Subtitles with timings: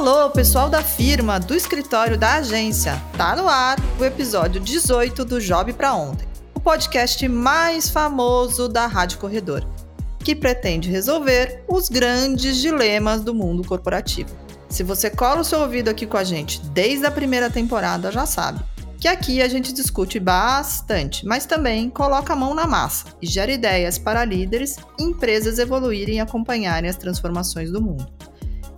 [0.00, 2.98] Alô, pessoal da firma, do escritório da agência.
[3.18, 8.86] Tá no ar o episódio 18 do Job para ontem, o podcast mais famoso da
[8.86, 9.62] Rádio Corredor,
[10.24, 14.30] que pretende resolver os grandes dilemas do mundo corporativo.
[14.70, 18.24] Se você cola o seu ouvido aqui com a gente desde a primeira temporada, já
[18.24, 18.58] sabe
[18.98, 23.52] que aqui a gente discute bastante, mas também coloca a mão na massa e gera
[23.52, 28.29] ideias para líderes e empresas evoluírem e acompanharem as transformações do mundo.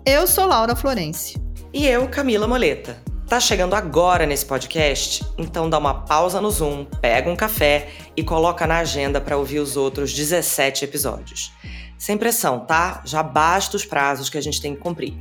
[0.05, 1.41] Eu sou Laura Florence.
[1.73, 3.01] E eu, Camila Moleta.
[3.29, 5.25] Tá chegando agora nesse podcast?
[5.39, 9.61] Então dá uma pausa no Zoom, pega um café e coloca na agenda para ouvir
[9.61, 11.53] os outros 17 episódios.
[11.97, 13.01] Sem pressão, tá?
[13.05, 15.15] Já basta os prazos que a gente tem que cumprir.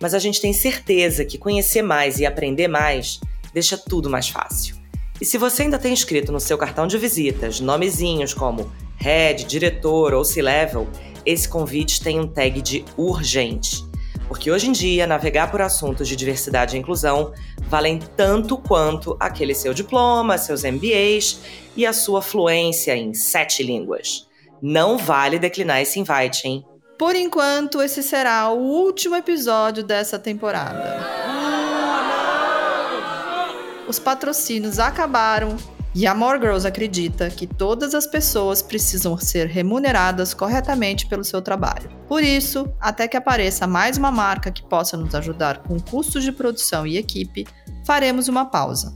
[0.00, 3.20] Mas a gente tem certeza que conhecer mais e aprender mais
[3.52, 4.76] deixa tudo mais fácil.
[5.20, 10.14] E se você ainda tem escrito no seu cartão de visitas nomezinhos como Head, Diretor
[10.14, 10.88] ou C-Level,
[11.26, 13.91] esse convite tem um tag de urgente.
[14.32, 17.34] Porque hoje em dia, navegar por assuntos de diversidade e inclusão
[17.68, 21.38] valem tanto quanto aquele seu diploma, seus MBAs
[21.76, 24.26] e a sua fluência em sete línguas.
[24.62, 26.64] Não vale declinar esse invite, hein?
[26.98, 31.22] Por enquanto, esse será o último episódio dessa temporada
[33.92, 35.54] os patrocínios acabaram
[35.94, 41.42] e a More Girls acredita que todas as pessoas precisam ser remuneradas corretamente pelo seu
[41.42, 41.90] trabalho.
[42.08, 46.32] Por isso, até que apareça mais uma marca que possa nos ajudar com custos de
[46.32, 47.46] produção e equipe,
[47.84, 48.94] faremos uma pausa.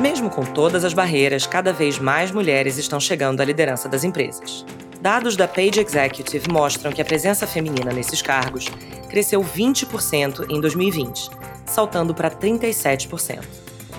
[0.00, 4.64] Mesmo com todas as barreiras, cada vez mais mulheres estão chegando à liderança das empresas.
[5.00, 8.66] Dados da Page Executive mostram que a presença feminina nesses cargos
[9.10, 11.30] cresceu 20% em 2020,
[11.66, 13.42] saltando para 37%.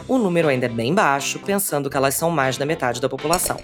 [0.08, 3.58] O número ainda é bem baixo, pensando que elas são mais da metade da população.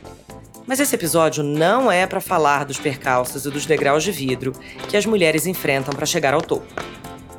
[0.67, 4.51] Mas esse episódio não é para falar dos percalços e dos degraus de vidro
[4.89, 6.65] que as mulheres enfrentam para chegar ao topo,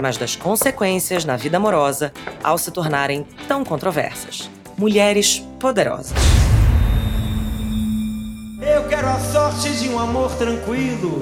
[0.00, 4.48] mas das consequências na vida amorosa ao se tornarem tão controversas.
[4.78, 6.12] Mulheres poderosas.
[8.60, 11.20] Eu quero a sorte de um amor tranquilo,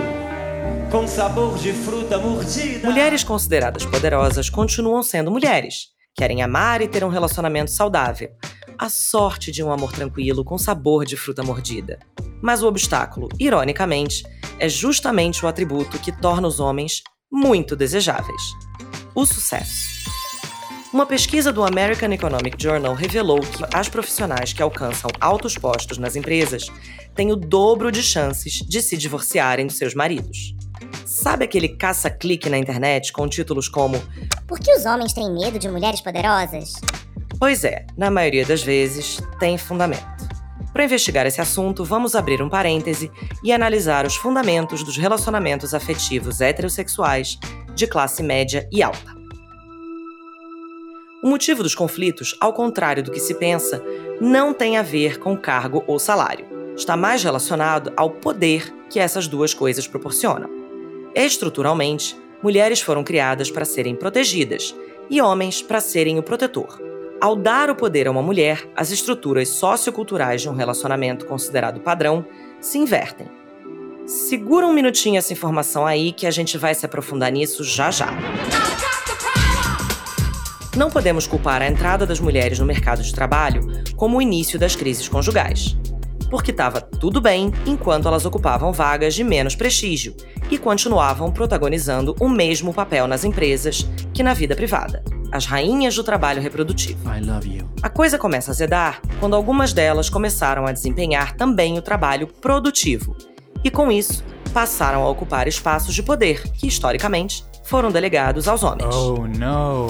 [0.91, 2.87] com sabor de fruta mordida.
[2.87, 5.95] Mulheres consideradas poderosas continuam sendo mulheres.
[6.15, 8.31] Querem amar e ter um relacionamento saudável,
[8.79, 11.99] a sorte de um amor tranquilo com sabor de fruta mordida.
[12.43, 14.25] Mas o obstáculo, ironicamente,
[14.59, 18.43] é justamente o atributo que torna os homens muito desejáveis:
[19.15, 19.95] o sucesso.
[20.93, 26.15] Uma pesquisa do American Economic Journal revelou que as profissionais que alcançam altos postos nas
[26.15, 26.71] empresas
[27.17, 30.55] têm o dobro de chances de se divorciarem dos seus maridos.
[31.05, 34.01] Sabe aquele caça-clique na internet com títulos como
[34.47, 36.75] Por que os homens têm medo de mulheres poderosas?
[37.39, 40.05] Pois é, na maioria das vezes tem fundamento.
[40.73, 43.11] Para investigar esse assunto, vamos abrir um parêntese
[43.45, 47.39] e analisar os fundamentos dos relacionamentos afetivos heterossexuais
[47.75, 49.15] de classe média e alta.
[51.23, 53.83] O motivo dos conflitos, ao contrário do que se pensa,
[54.21, 56.47] não tem a ver com cargo ou salário.
[56.77, 60.51] Está mais relacionado ao poder que essas duas coisas proporcionam.
[61.15, 64.75] Estruturalmente, mulheres foram criadas para serem protegidas
[65.09, 66.94] e homens para serem o protetor.
[67.25, 72.23] Ao dar o poder a uma mulher, as estruturas socioculturais de um relacionamento considerado padrão
[72.61, 73.27] se invertem.
[74.07, 78.09] Segura um minutinho essa informação aí que a gente vai se aprofundar nisso já já.
[80.77, 83.63] Não podemos culpar a entrada das mulheres no mercado de trabalho
[83.97, 85.75] como o início das crises conjugais.
[86.35, 90.17] Porque estava tudo bem enquanto elas ocupavam vagas de menos prestígio
[90.51, 96.03] e continuavam protagonizando o mesmo papel nas empresas que na vida privada as rainhas do
[96.03, 97.09] trabalho reprodutivo.
[97.81, 103.17] A coisa começa a azedar quando algumas delas começaram a desempenhar também o trabalho produtivo.
[103.63, 108.93] E com isso, passaram a ocupar espaços de poder que, historicamente, foram delegados aos homens.
[108.93, 109.87] Oh, não!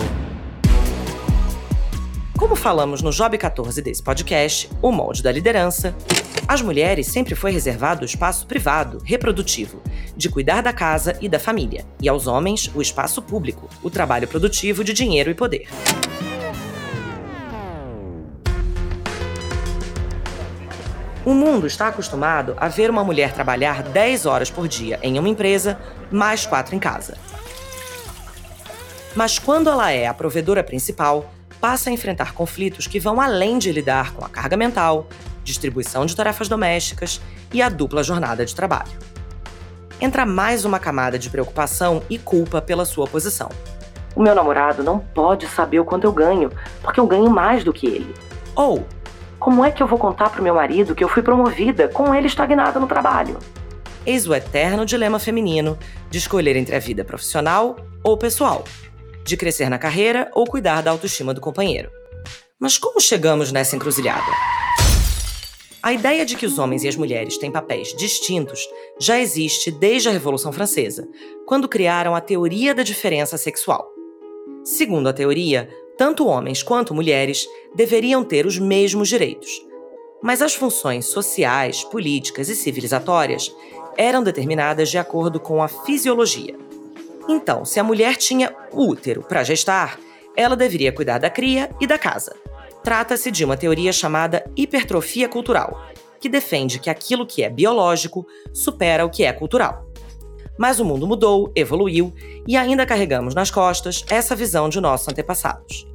[2.45, 5.97] Como falamos no Job 14 desse podcast, o molde da liderança,
[6.47, 9.81] às mulheres sempre foi reservado o espaço privado, reprodutivo,
[10.15, 14.29] de cuidar da casa e da família, e aos homens o espaço público, o trabalho
[14.29, 15.69] produtivo de dinheiro e poder.
[21.25, 25.31] O mundo está acostumado a ver uma mulher trabalhar 10 horas por dia em uma
[25.31, 25.81] empresa,
[26.11, 27.17] mais 4 em casa.
[29.17, 31.34] Mas quando ela é a provedora principal,
[31.65, 35.07] passa a enfrentar conflitos que vão além de lidar com a carga mental,
[35.43, 37.23] distribuição de tarefas domésticas
[37.55, 38.93] e a dupla jornada de trabalho.
[39.99, 43.49] Entra mais uma camada de preocupação e culpa pela sua posição.
[44.15, 46.53] O meu namorado não pode saber o quanto eu ganho,
[46.83, 48.15] porque eu ganho mais do que ele.
[48.55, 48.87] Ou,
[49.39, 52.27] como é que eu vou contar pro meu marido que eu fui promovida com ele
[52.27, 53.39] estagnada no trabalho?
[54.05, 55.79] Eis o eterno dilema feminino
[56.11, 58.65] de escolher entre a vida profissional ou pessoal,
[59.25, 61.91] de crescer na carreira ou cuidar da autoestima do companheiro.
[62.61, 64.31] Mas como chegamos nessa encruzilhada?
[65.83, 68.67] A ideia de que os homens e as mulheres têm papéis distintos
[68.99, 71.07] já existe desde a Revolução Francesa,
[71.47, 73.87] quando criaram a teoria da diferença sexual.
[74.65, 75.69] Segundo a teoria,
[75.99, 79.51] tanto homens quanto mulheres deveriam ter os mesmos direitos.
[80.23, 83.55] Mas as funções sociais, políticas e civilizatórias
[83.99, 86.57] eram determinadas de acordo com a fisiologia.
[87.29, 89.99] Então, se a mulher tinha útero para gestar,
[90.37, 92.35] ela deveria cuidar da cria e da casa.
[92.83, 95.89] Trata-se de uma teoria chamada hipertrofia cultural,
[96.21, 99.87] que defende que aquilo que é biológico supera o que é cultural.
[100.59, 102.13] Mas o mundo mudou, evoluiu
[102.47, 105.87] e ainda carregamos nas costas essa visão de nossos antepassados.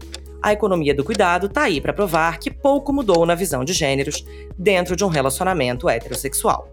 [0.41, 4.25] A economia do cuidado está aí para provar que pouco mudou na visão de gêneros
[4.57, 6.69] dentro de um relacionamento heterossexual.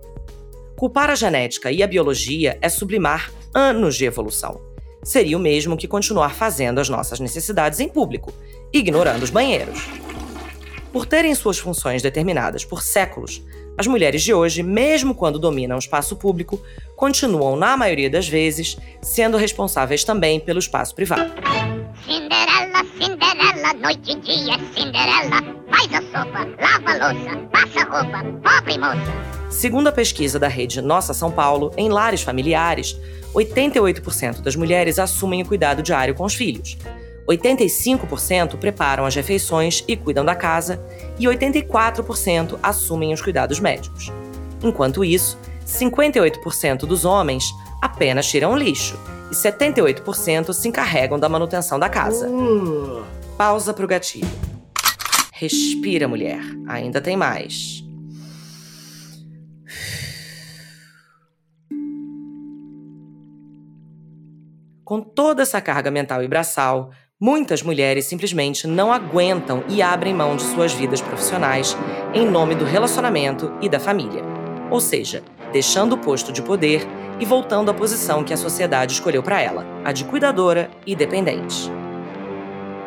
[0.77, 4.61] Culpar a genética e a biologia é sublimar anos de evolução.
[5.03, 8.31] Seria o mesmo que continuar fazendo as nossas necessidades em público,
[8.71, 9.89] ignorando os banheiros.
[10.93, 13.43] Por terem suas funções determinadas por séculos,
[13.79, 16.61] as mulheres de hoje, mesmo quando dominam o espaço público,
[16.95, 21.33] continuam, na maioria das vezes, sendo responsáveis também pelo espaço privado.
[22.05, 25.41] Cinderela, Cinderela, noite e dia, Cinderela,
[25.71, 29.51] faz a sopa, lava a louça, passa a roupa, pobre moça.
[29.51, 32.95] Segundo a pesquisa da rede Nossa São Paulo, em lares familiares,
[33.35, 36.77] 88% das mulheres assumem o cuidado diário com os filhos.
[37.27, 40.79] 85% preparam as refeições e cuidam da casa,
[41.19, 44.13] e 84% assumem os cuidados médicos.
[44.63, 47.45] Enquanto isso, 58% dos homens
[47.81, 48.99] apenas tiram lixo
[49.31, 52.29] e 78% se encarregam da manutenção da casa.
[52.29, 53.03] Uh.
[53.39, 54.56] Pausa pro gatilho.
[55.39, 56.41] Respira, mulher.
[56.67, 57.85] Ainda tem mais.
[64.83, 66.91] Com toda essa carga mental e braçal,
[67.21, 71.77] muitas mulheres simplesmente não aguentam e abrem mão de suas vidas profissionais
[72.15, 74.23] em nome do relacionamento e da família.
[74.71, 75.23] Ou seja,
[75.53, 76.81] deixando o posto de poder
[77.21, 81.71] e voltando à posição que a sociedade escolheu para ela, a de cuidadora e dependente.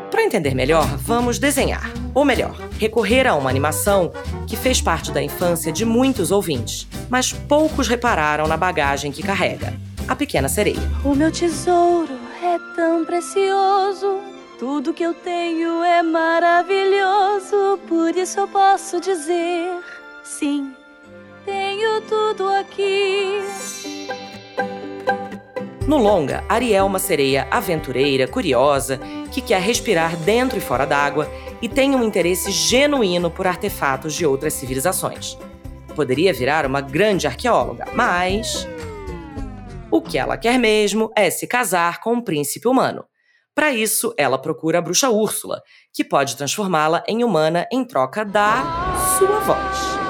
[0.09, 4.11] Para entender melhor, vamos desenhar, ou melhor, recorrer a uma animação
[4.47, 9.73] que fez parte da infância de muitos ouvintes, mas poucos repararam na bagagem que carrega
[10.07, 10.81] a Pequena Sereia.
[11.05, 14.19] O meu tesouro é tão precioso,
[14.57, 19.71] tudo que eu tenho é maravilhoso, por isso eu posso dizer:
[20.23, 20.73] sim,
[21.45, 23.43] tenho tudo aqui.
[25.89, 28.99] No longa, Ariel é uma sereia aventureira, curiosa,
[29.31, 31.27] que quer respirar dentro e fora d'água
[31.63, 35.35] e tem um interesse genuíno por artefatos de outras civilizações.
[35.95, 38.67] Poderia virar uma grande arqueóloga, mas
[39.89, 43.03] o que ela quer mesmo é se casar com um príncipe humano.
[43.55, 45.59] Para isso, ela procura a bruxa Úrsula,
[45.91, 48.63] que pode transformá-la em humana em troca da
[49.17, 50.08] sua voz.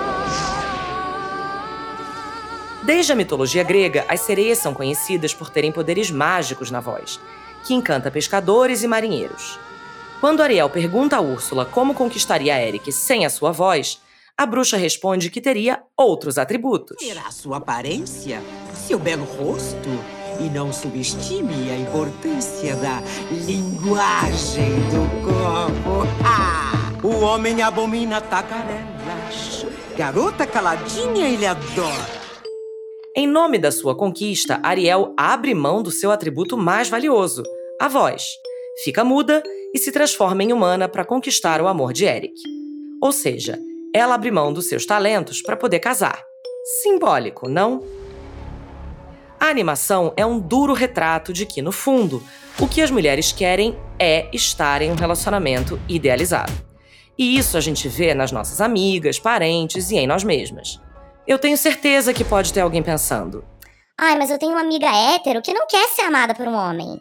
[2.89, 7.19] Desde a mitologia grega, as sereias são conhecidas por terem poderes mágicos na voz,
[7.63, 9.59] que encanta pescadores e marinheiros.
[10.19, 14.01] Quando Ariel pergunta a Úrsula como conquistaria Eric sem a sua voz,
[14.35, 16.97] a bruxa responde que teria outros atributos.
[16.97, 18.41] Terá sua aparência,
[18.73, 19.89] seu belo rosto.
[20.39, 26.07] E não subestime a importância da linguagem do corpo.
[26.25, 26.71] Ah!
[27.03, 29.67] O homem abomina tacarelas.
[29.95, 32.28] Garota caladinha ele adora.
[33.15, 37.41] Em nome da sua conquista, Ariel abre mão do seu atributo mais valioso,
[37.81, 38.23] a voz.
[38.83, 39.41] Fica muda
[39.73, 42.35] e se transforma em humana para conquistar o amor de Eric.
[43.01, 43.57] Ou seja,
[43.95, 46.23] ela abre mão dos seus talentos para poder casar.
[46.83, 47.83] Simbólico, não?
[49.39, 52.21] A animação é um duro retrato de que, no fundo,
[52.59, 56.53] o que as mulheres querem é estar em um relacionamento idealizado.
[57.17, 60.79] E isso a gente vê nas nossas amigas, parentes e em nós mesmas.
[61.29, 63.45] Eu tenho certeza que pode ter alguém pensando:
[63.95, 66.99] Ai, mas eu tenho uma amiga hétero que não quer ser amada por um homem.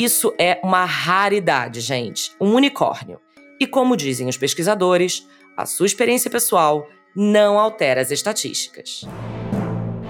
[0.00, 3.20] Isso é uma raridade, gente, um unicórnio.
[3.60, 9.02] E como dizem os pesquisadores, a sua experiência pessoal não altera as estatísticas.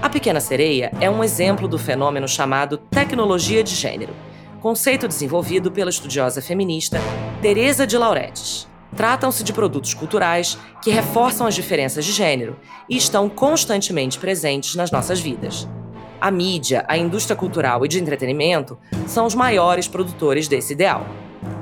[0.00, 4.14] A Pequena Sereia é um exemplo do fenômeno chamado tecnologia de gênero,
[4.60, 7.00] conceito desenvolvido pela estudiosa feminista
[7.42, 8.69] Teresa de Lauretis.
[8.96, 12.56] Tratam-se de produtos culturais que reforçam as diferenças de gênero
[12.88, 15.68] e estão constantemente presentes nas nossas vidas.
[16.20, 21.06] A mídia, a indústria cultural e de entretenimento são os maiores produtores desse ideal.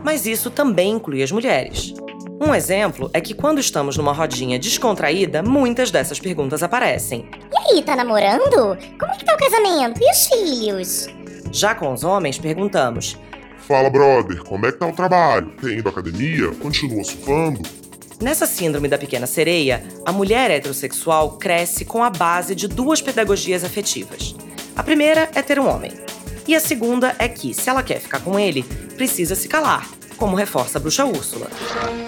[0.02, 1.94] Mas isso também inclui as mulheres.
[2.40, 7.28] Um exemplo é que quando estamos numa rodinha descontraída, muitas dessas perguntas aparecem.
[7.52, 8.76] E aí, tá namorando?
[8.98, 10.00] Como é que tá o casamento?
[10.00, 11.06] E os filhos?
[11.52, 13.16] Já com os homens, perguntamos:
[13.68, 15.50] Fala, brother, como é que tá o trabalho?
[15.60, 16.48] Tem ido à academia?
[16.54, 17.60] Continua surfando?
[18.18, 23.62] Nessa síndrome da pequena sereia, a mulher heterossexual cresce com a base de duas pedagogias
[23.64, 24.34] afetivas.
[24.74, 25.92] A primeira é ter um homem.
[26.46, 28.62] E a segunda é que, se ela quer ficar com ele,
[28.96, 29.86] precisa se calar,
[30.18, 31.46] como reforça a bruxa Úrsula.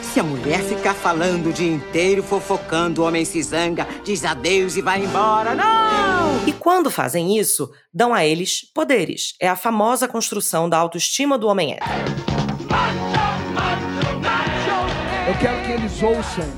[0.02, 4.76] Se a mulher ficar falando o dia inteiro, fofocando, o homem se zanga, diz adeus
[4.76, 5.54] e vai embora.
[5.54, 6.46] Não!
[6.46, 9.34] E quando fazem isso, dão a eles poderes.
[9.40, 11.90] É a famosa construção da autoestima do homem hétero.
[15.28, 16.50] Eu quero que eles ouçam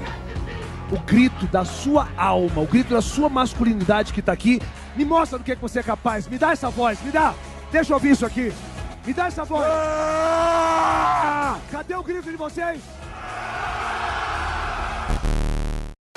[0.90, 4.61] o grito da sua alma, o grito da sua masculinidade que está aqui.
[4.97, 6.26] Me mostra do que, que você é capaz.
[6.26, 7.35] Me dá essa voz, me dá.
[7.71, 8.52] Deixa eu ouvir isso aqui.
[9.06, 9.64] Me dá essa voz.
[9.66, 11.31] Ah!
[12.12, 12.78] Grito de vocês?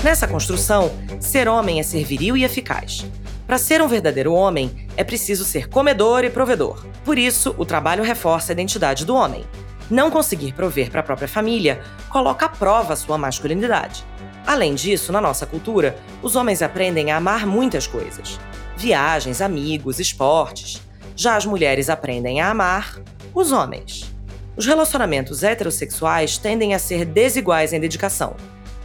[0.03, 3.05] Nessa construção, ser homem é ser viril e eficaz.
[3.47, 6.85] Para ser um verdadeiro homem, é preciso ser comedor e provedor.
[7.05, 9.45] Por isso, o trabalho reforça a identidade do homem.
[9.89, 14.03] Não conseguir prover para a própria família coloca à prova sua masculinidade.
[14.45, 18.37] Além disso, na nossa cultura, os homens aprendem a amar muitas coisas:
[18.75, 20.81] viagens, amigos, esportes.
[21.15, 23.01] Já as mulheres aprendem a amar
[23.33, 24.13] os homens.
[24.57, 28.35] Os relacionamentos heterossexuais tendem a ser desiguais em dedicação.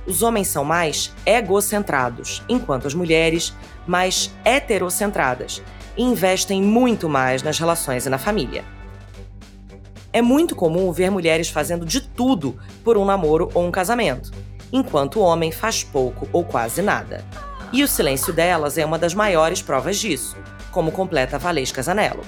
[0.04, 3.54] Os homens são mais egocentrados, enquanto as mulheres
[3.86, 5.62] mais heterocentradas
[5.96, 8.64] e investem muito mais nas relações e na família.
[10.12, 14.32] É muito comum ver mulheres fazendo de tudo por um namoro ou um casamento,
[14.72, 17.24] enquanto o homem faz pouco ou quase nada.
[17.72, 20.36] E o silêncio delas é uma das maiores provas disso,
[20.72, 22.22] como completa Valesca Zanello.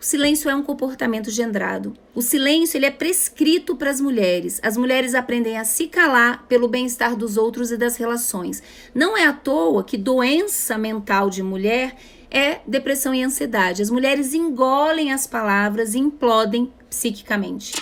[0.00, 1.92] O silêncio é um comportamento gendrado.
[2.14, 4.60] O silêncio ele é prescrito para as mulheres.
[4.62, 8.62] As mulheres aprendem a se calar pelo bem-estar dos outros e das relações.
[8.94, 11.96] Não é à toa que doença mental de mulher
[12.30, 13.82] é depressão e ansiedade.
[13.82, 17.72] As mulheres engolem as palavras e implodem psiquicamente.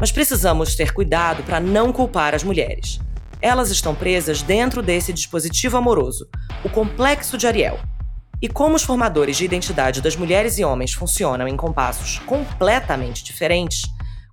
[0.00, 2.98] Mas precisamos ter cuidado para não culpar as mulheres.
[3.42, 6.26] Elas estão presas dentro desse dispositivo amoroso,
[6.64, 7.78] o complexo de Ariel.
[8.42, 13.82] E como os formadores de identidade das mulheres e homens funcionam em compassos completamente diferentes,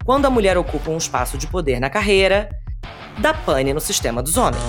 [0.04, 2.50] quando a mulher ocupa um espaço de poder na carreira,
[3.20, 4.64] dá pane no sistema dos homens.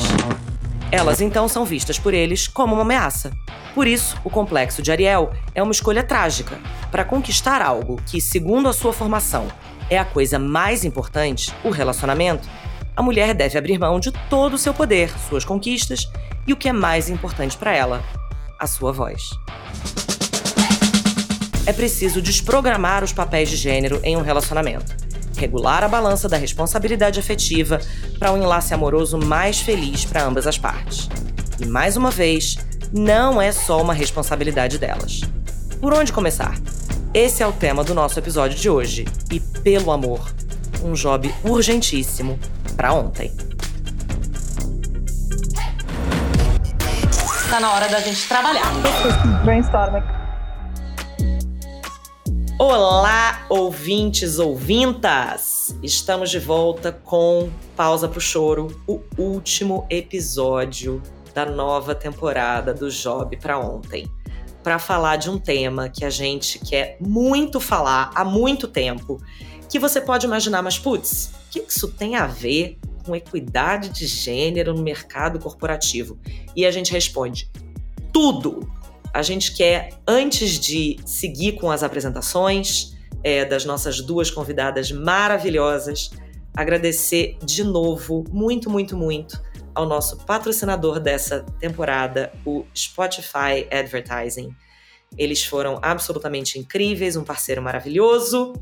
[0.92, 3.32] Elas então são vistas por eles como uma ameaça.
[3.74, 6.58] Por isso, o complexo de Ariel é uma escolha trágica.
[6.90, 9.48] Para conquistar algo que, segundo a sua formação,
[9.88, 12.46] é a coisa mais importante, o relacionamento,
[12.94, 16.06] a mulher deve abrir mão de todo o seu poder, suas conquistas
[16.46, 18.04] e o que é mais importante para ela,
[18.60, 19.30] a sua voz.
[21.64, 24.94] É preciso desprogramar os papéis de gênero em um relacionamento,
[25.36, 27.80] regular a balança da responsabilidade afetiva
[28.18, 31.08] para um enlace amoroso mais feliz para ambas as partes.
[31.58, 32.58] E mais uma vez,
[32.92, 35.22] não é só uma responsabilidade delas.
[35.80, 36.58] Por onde começar?
[37.14, 39.06] Esse é o tema do nosso episódio de hoje.
[39.32, 40.32] E pelo amor,
[40.84, 42.38] um job urgentíssimo
[42.76, 43.32] para ontem.
[47.50, 48.62] Tá na hora da gente trabalhar.
[49.44, 50.04] Brainstorming.
[52.56, 55.74] Olá, ouvintes, ouvintas!
[55.82, 61.02] Estamos de volta com Pausa pro Choro, o último episódio
[61.34, 64.08] da nova temporada do Job para ontem,
[64.62, 69.20] para falar de um tema que a gente quer muito falar há muito tempo,
[69.68, 74.06] que você pode imaginar, mas putz, o que isso tem a ver com equidade de
[74.06, 76.18] gênero no mercado corporativo?
[76.54, 77.50] E a gente responde:
[78.12, 78.70] tudo!
[79.12, 86.10] A gente quer, antes de seguir com as apresentações é, das nossas duas convidadas maravilhosas,
[86.54, 89.42] agradecer de novo, muito, muito, muito,
[89.74, 94.54] ao nosso patrocinador dessa temporada, o Spotify Advertising.
[95.18, 98.52] Eles foram absolutamente incríveis, um parceiro maravilhoso.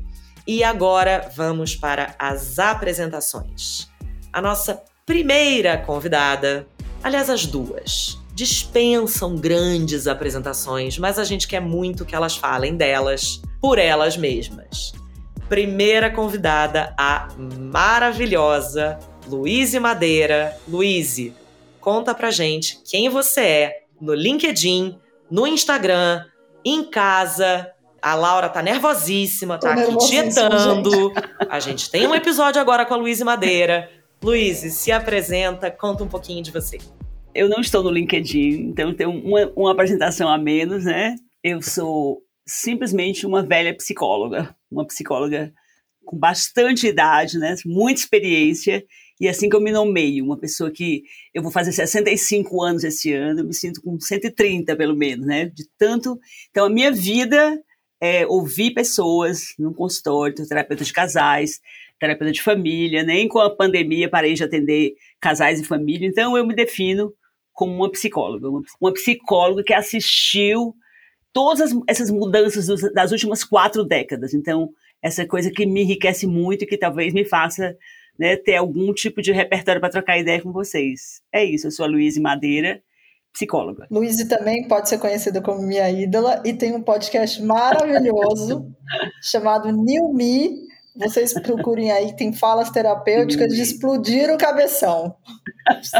[0.47, 3.88] E agora vamos para as apresentações
[4.31, 6.67] a nossa primeira convidada,
[7.03, 13.41] aliás, as duas, dispensam grandes apresentações, mas a gente quer muito que elas falem delas
[13.59, 14.93] por elas mesmas.
[15.49, 20.57] Primeira convidada, a maravilhosa Luíse Madeira.
[20.67, 21.33] Luíse,
[21.81, 24.97] conta pra gente quem você é no LinkedIn,
[25.29, 26.23] no Instagram,
[26.63, 27.69] em casa,
[28.01, 31.11] A Laura tá nervosíssima, tá aqui tietando.
[31.49, 33.89] A gente tem um episódio agora com a Luísa Madeira.
[34.21, 36.77] Luiz, se apresenta, conta um pouquinho de você.
[37.33, 41.15] Eu não estou no LinkedIn, então tenho uma, uma apresentação a menos, né?
[41.41, 45.53] Eu sou simplesmente uma velha psicóloga, uma psicóloga
[46.03, 47.55] com bastante idade, né?
[47.65, 48.83] Muita experiência
[49.19, 53.13] e assim que eu me nomeio, uma pessoa que eu vou fazer 65 anos esse
[53.13, 55.45] ano, eu me sinto com 130 pelo menos, né?
[55.45, 56.19] De tanto.
[56.49, 57.57] Então a minha vida
[58.01, 61.59] é ouvir pessoas no consultório, terapeuta de casais,
[61.99, 66.45] terapeuta de família, nem com a pandemia parei de atender casais e família, então eu
[66.45, 67.13] me defino
[67.53, 68.47] como uma psicóloga,
[68.79, 70.73] uma psicóloga que assistiu
[71.33, 74.33] todas essas mudanças das últimas quatro décadas.
[74.33, 74.69] Então,
[75.01, 77.75] essa coisa que me enriquece muito e que talvez me faça
[78.17, 81.21] né, ter algum tipo de repertório para trocar ideia com vocês.
[81.33, 82.81] É isso, eu sou a Luísa Madeira,
[83.33, 83.87] psicóloga.
[83.89, 88.69] Luísa também pode ser conhecida como minha ídola e tem um podcast maravilhoso
[89.23, 90.68] chamado New Me.
[90.95, 95.15] Vocês procurem aí, tem falas terapêuticas de explodir o cabeção.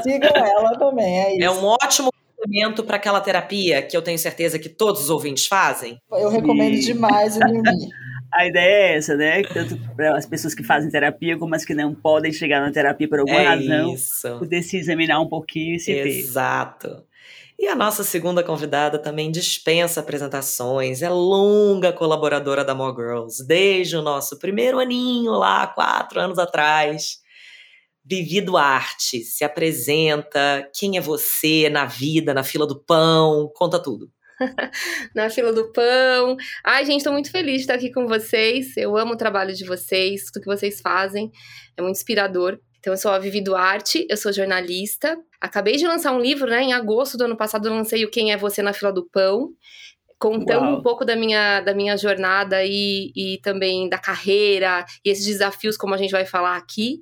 [0.03, 1.43] Sigam ela também, é isso.
[1.43, 5.45] É um ótimo complemento para aquela terapia que eu tenho certeza que todos os ouvintes
[5.45, 5.99] fazem.
[6.11, 6.79] Eu recomendo e...
[6.79, 7.61] demais o Me.
[8.31, 9.41] A ideia é essa, né?
[9.41, 13.09] Tanto para as pessoas que fazem terapia como as que não podem chegar na terapia
[13.09, 14.37] por alguma é razão, isso.
[14.37, 16.87] poder se examinar um pouquinho e se Exato.
[16.89, 17.03] ver.
[17.61, 23.97] E a nossa segunda convidada também dispensa apresentações, é longa colaboradora da More Girls, desde
[23.97, 27.17] o nosso primeiro aninho lá, quatro anos atrás.
[28.05, 34.09] Vivi Duarte, se apresenta, quem é você na vida, na fila do pão, conta tudo.
[35.13, 36.37] na fila do pão.
[36.63, 38.77] Ai, gente, estou muito feliz de estar aqui com vocês.
[38.77, 41.29] Eu amo o trabalho de vocês, tudo que vocês fazem.
[41.75, 42.57] É muito inspirador.
[42.79, 45.17] Então, eu sou a Vivi Duarte, eu sou jornalista.
[45.39, 46.61] Acabei de lançar um livro, né?
[46.61, 49.53] Em agosto do ano passado, eu lancei o Quem é Você na Fila do Pão
[50.19, 50.79] contando Uau.
[50.79, 55.77] um pouco da minha, da minha jornada e, e também da carreira e esses desafios,
[55.77, 57.01] como a gente vai falar aqui.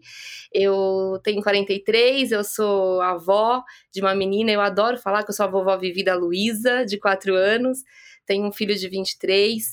[0.53, 5.45] Eu tenho 43, eu sou avó de uma menina, eu adoro falar que eu sou
[5.47, 7.79] a vovó vivida Luísa, de 4 anos.
[8.25, 9.63] Tenho um filho de 23,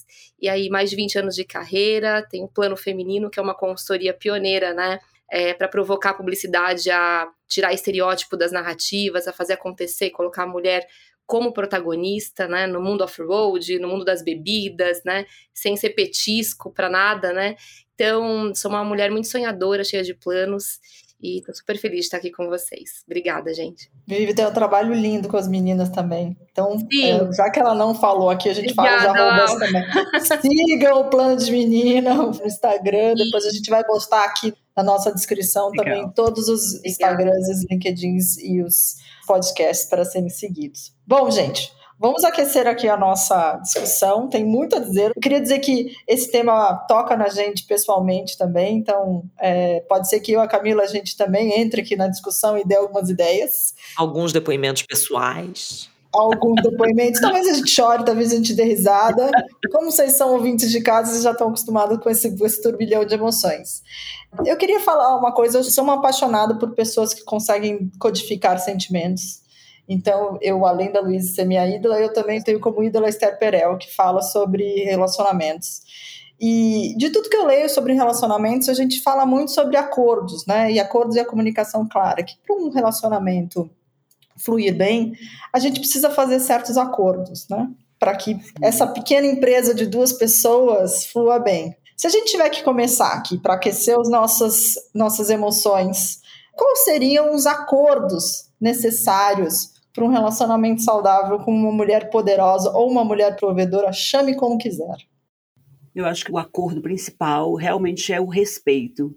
[0.40, 2.26] e aí mais de 20 anos de carreira.
[2.30, 4.98] Tenho Plano Feminino, que é uma consultoria pioneira, né?
[5.30, 10.46] É, para provocar a publicidade a tirar estereótipo das narrativas, a fazer acontecer, colocar a
[10.46, 10.86] mulher
[11.26, 16.90] como protagonista, né, no mundo off-road, no mundo das bebidas, né, sem ser petisco para
[16.90, 17.56] nada, né.
[17.94, 20.78] Então, sou uma mulher muito sonhadora, cheia de planos
[21.24, 23.02] e tô super feliz de estar aqui com vocês.
[23.06, 23.90] Obrigada, gente.
[24.06, 26.36] Vivi tem um trabalho lindo com as meninas também.
[26.52, 29.84] Então, é, já que ela não falou aqui, a gente Obrigada, fala os arrobas também.
[30.42, 33.14] Sigam o Plano de Menina no Instagram.
[33.14, 35.84] Depois a gente vai postar aqui na nossa descrição Legal.
[35.84, 40.92] também todos os Instagrams, os LinkedIns e os podcasts para serem seguidos.
[41.06, 45.12] Bom, gente, Vamos aquecer aqui a nossa discussão, tem muito a dizer.
[45.14, 50.20] Eu queria dizer que esse tema toca na gente pessoalmente também, então é, pode ser
[50.20, 53.08] que eu e a Camila, a gente também entre aqui na discussão e dê algumas
[53.08, 53.74] ideias.
[53.96, 55.88] Alguns depoimentos pessoais.
[56.12, 59.30] Alguns depoimentos, talvez a gente chore, talvez a gente dê risada.
[59.72, 63.14] Como vocês são ouvintes de casa, vocês já estão acostumados com esse, esse turbilhão de
[63.14, 63.82] emoções.
[64.46, 69.43] Eu queria falar uma coisa, eu sou uma apaixonada por pessoas que conseguem codificar sentimentos
[69.88, 73.38] então, eu, além da Luísa ser minha ídola, eu também tenho como ídola a Esther
[73.38, 75.82] Perel, que fala sobre relacionamentos.
[76.40, 80.72] E de tudo que eu leio sobre relacionamentos, a gente fala muito sobre acordos, né?
[80.72, 83.70] E acordos e a comunicação clara, que para um relacionamento
[84.36, 85.12] fluir bem,
[85.52, 87.68] a gente precisa fazer certos acordos, né?
[87.98, 91.76] Para que essa pequena empresa de duas pessoas flua bem.
[91.96, 96.20] Se a gente tiver que começar aqui para aquecer as nossas, nossas emoções,
[96.56, 103.04] quais seriam os acordos necessários para um relacionamento saudável com uma mulher poderosa ou uma
[103.04, 104.96] mulher provedora, chame como quiser.
[105.94, 109.14] Eu acho que o acordo principal realmente é o respeito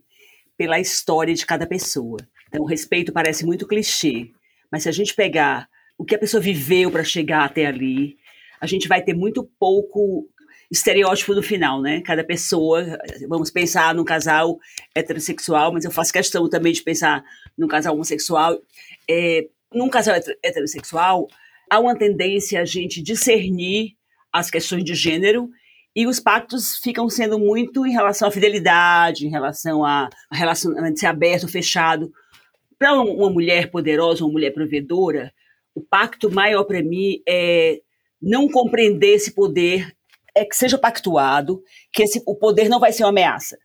[0.56, 2.20] pela história de cada pessoa.
[2.48, 4.30] Então, o respeito parece muito clichê,
[4.72, 8.16] mas se a gente pegar o que a pessoa viveu para chegar até ali,
[8.62, 10.30] a gente vai ter muito pouco
[10.70, 12.02] estereótipo no final, né?
[12.02, 12.86] Cada pessoa,
[13.28, 14.60] vamos pensar num casal
[14.94, 17.24] heterossexual, mas eu faço questão também de pensar
[17.58, 18.60] num casal homossexual.
[19.10, 21.28] É, num casal heterossexual,
[21.70, 23.96] há uma tendência a gente discernir
[24.32, 25.50] as questões de gênero
[25.96, 31.08] e os pactos ficam sendo muito em relação à fidelidade, em relação a, relacionamento ser
[31.08, 32.12] aberto, fechado.
[32.78, 35.34] Para uma mulher poderosa, uma mulher provedora,
[35.74, 37.82] o pacto maior para mim é
[38.22, 39.92] não compreender esse poder,
[40.36, 43.58] é que seja pactuado, que esse, o poder não vai ser uma ameaça,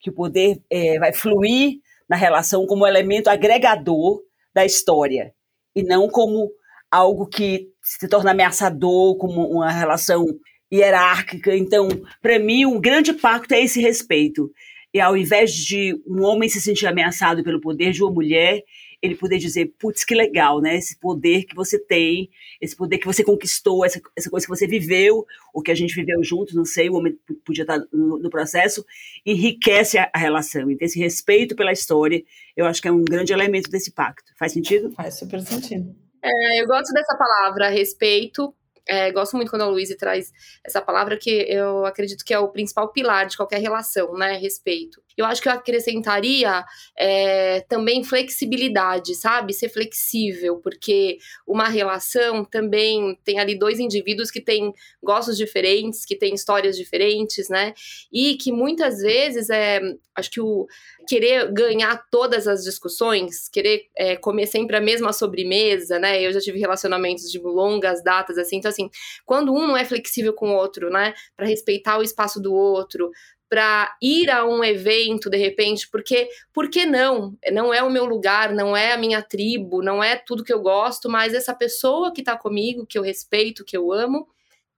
[0.00, 4.22] que o poder é, vai fluir na relação como elemento agregador
[4.58, 5.32] da história
[5.74, 6.50] e não como
[6.90, 10.26] algo que se torna ameaçador, como uma relação
[10.72, 11.56] hierárquica.
[11.56, 11.88] Então,
[12.20, 14.50] para mim, um grande pacto é esse respeito.
[14.92, 18.64] E ao invés de um homem se sentir ameaçado pelo poder de uma mulher,
[19.00, 20.76] ele poder dizer, putz, que legal, né?
[20.76, 22.28] Esse poder que você tem,
[22.60, 25.94] esse poder que você conquistou, essa, essa coisa que você viveu, o que a gente
[25.94, 28.84] viveu juntos, não sei, o homem podia estar no, no processo,
[29.24, 30.70] enriquece a, a, relação.
[30.70, 32.22] Então, esse respeito pela história,
[32.56, 34.32] eu acho que é um grande elemento desse pacto.
[34.36, 34.90] Faz sentido?
[34.92, 35.94] Faz super sentido.
[36.22, 38.52] É, eu gosto dessa palavra, respeito,
[38.88, 40.32] é, gosto muito quando a Luísa traz
[40.64, 44.38] essa palavra, que eu acredito que é o principal pilar de qualquer relação, né?
[44.38, 45.00] Respeito.
[45.18, 46.64] Eu acho que eu acrescentaria
[46.96, 49.52] é, também flexibilidade, sabe?
[49.52, 56.16] Ser flexível, porque uma relação também tem ali dois indivíduos que têm gostos diferentes, que
[56.16, 57.74] têm histórias diferentes, né?
[58.12, 59.80] E que muitas vezes é.
[60.14, 60.66] Acho que o
[61.08, 66.20] querer ganhar todas as discussões, querer é, comer sempre a mesma sobremesa, né?
[66.20, 68.90] Eu já tive relacionamentos de longas datas, assim, então assim,
[69.24, 71.14] quando um não é flexível com o outro, né?
[71.36, 73.10] Para respeitar o espaço do outro,
[73.48, 77.36] para ir a um evento de repente, porque por que não?
[77.52, 80.60] Não é o meu lugar, não é a minha tribo, não é tudo que eu
[80.60, 84.28] gosto, mas essa pessoa que está comigo, que eu respeito, que eu amo,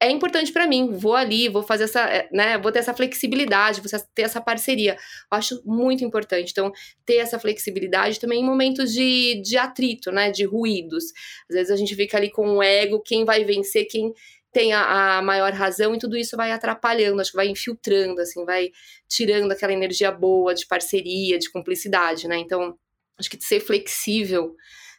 [0.00, 0.90] é importante para mim.
[0.92, 4.92] Vou ali, vou fazer essa, é, né, vou ter essa flexibilidade, vou ter essa parceria.
[4.94, 6.50] Eu acho muito importante.
[6.50, 6.72] Então,
[7.04, 11.04] ter essa flexibilidade também em momentos de, de atrito, né, de ruídos.
[11.50, 14.14] Às vezes a gente fica ali com o ego, quem vai vencer, quem
[14.52, 18.44] tem a, a, maior razão e tudo isso vai atrapalhando, acho que vai infiltrando, assim,
[18.44, 18.70] vai
[19.08, 22.36] tirando aquela energia boa de parceria, de cumplicidade, né?
[22.38, 22.76] Então,
[23.18, 24.54] acho que ser flexível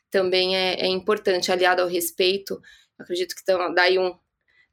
[0.10, 2.60] também é, é importante, aliado ao respeito.
[3.00, 4.14] acredito que então, daí um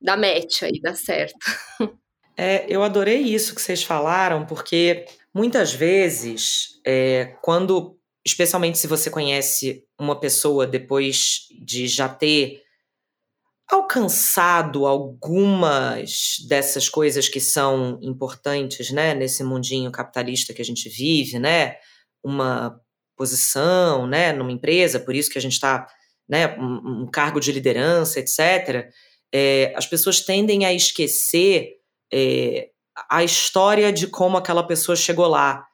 [0.00, 1.38] dá match aí, dá certo.
[2.40, 9.10] É, eu adorei isso que vocês falaram, porque muitas vezes, é, quando, especialmente se você
[9.10, 12.62] conhece uma pessoa depois de já ter
[13.70, 21.38] alcançado algumas dessas coisas que são importantes, né, nesse mundinho capitalista que a gente vive,
[21.38, 21.76] né,
[22.24, 22.80] uma
[23.16, 25.86] posição, né, numa empresa, por isso que a gente está,
[26.28, 28.90] né, um, um, cargo de liderança, etc.
[29.32, 31.72] É, as pessoas tendem a esquecer
[32.10, 32.70] é,
[33.10, 35.66] a história de como aquela pessoa chegou lá.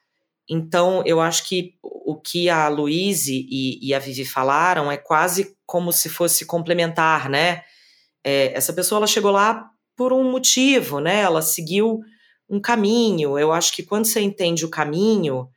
[0.49, 5.55] Então, eu acho que o que a Luíse e, e a Vivi falaram é quase
[5.65, 7.63] como se fosse complementar, né?
[8.25, 11.21] É, essa pessoa ela chegou lá por um motivo, né?
[11.21, 11.99] Ela seguiu
[12.49, 13.37] um caminho.
[13.37, 15.47] Eu acho que quando você entende o caminho,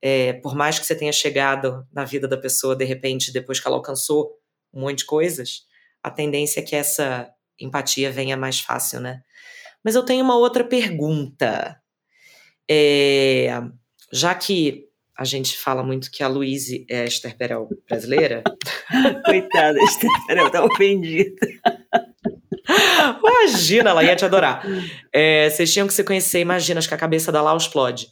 [0.00, 3.66] é, por mais que você tenha chegado na vida da pessoa de repente depois que
[3.66, 4.30] ela alcançou
[4.72, 5.64] um monte de coisas,
[6.00, 7.28] a tendência é que essa
[7.60, 9.22] empatia venha mais fácil, né?
[9.84, 11.76] Mas eu tenho uma outra pergunta.
[12.70, 13.48] É,
[14.12, 18.44] já que a gente fala muito que a Luíse é a Esther Perel brasileira.
[19.26, 21.34] Coitada, Esther Perel tá ofendida.
[23.18, 24.64] Imagina, ela ia te adorar.
[25.12, 28.08] É, vocês tinham que se conhecer, imagina, acho que a cabeça da Lau explode.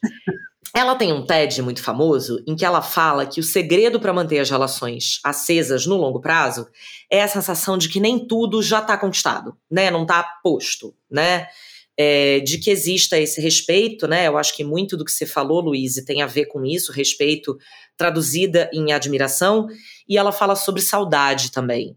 [0.73, 4.38] Ela tem um TED muito famoso em que ela fala que o segredo para manter
[4.38, 6.68] as relações acesas no longo prazo
[7.11, 9.90] é a sensação de que nem tudo já está conquistado, né?
[9.90, 11.49] Não está posto, né?
[11.96, 14.29] É, de que exista esse respeito, né?
[14.29, 17.59] Eu acho que muito do que você falou, Luiz, tem a ver com isso, respeito
[17.96, 19.66] traduzida em admiração,
[20.09, 21.96] e ela fala sobre saudade também.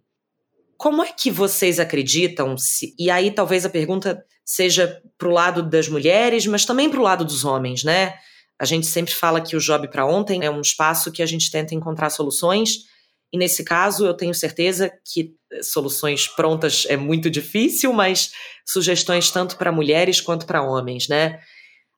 [0.78, 2.58] Como é que vocês acreditam?
[2.58, 7.00] Se, e aí talvez a pergunta seja para o lado das mulheres, mas também para
[7.00, 8.16] o lado dos homens, né?
[8.60, 11.50] A gente sempre fala que o Job para Ontem é um espaço que a gente
[11.52, 12.86] tenta encontrar soluções,
[13.32, 18.32] e nesse caso eu tenho certeza que soluções prontas é muito difícil, mas
[18.66, 21.40] sugestões tanto para mulheres quanto para homens, né?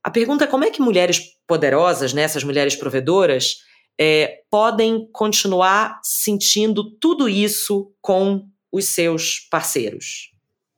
[0.04, 3.56] A pergunta é como é que mulheres poderosas, né, essas mulheres provedoras,
[4.00, 10.32] é, podem continuar sentindo tudo isso com os seus parceiros.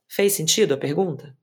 [0.08, 1.36] Fez sentido a pergunta?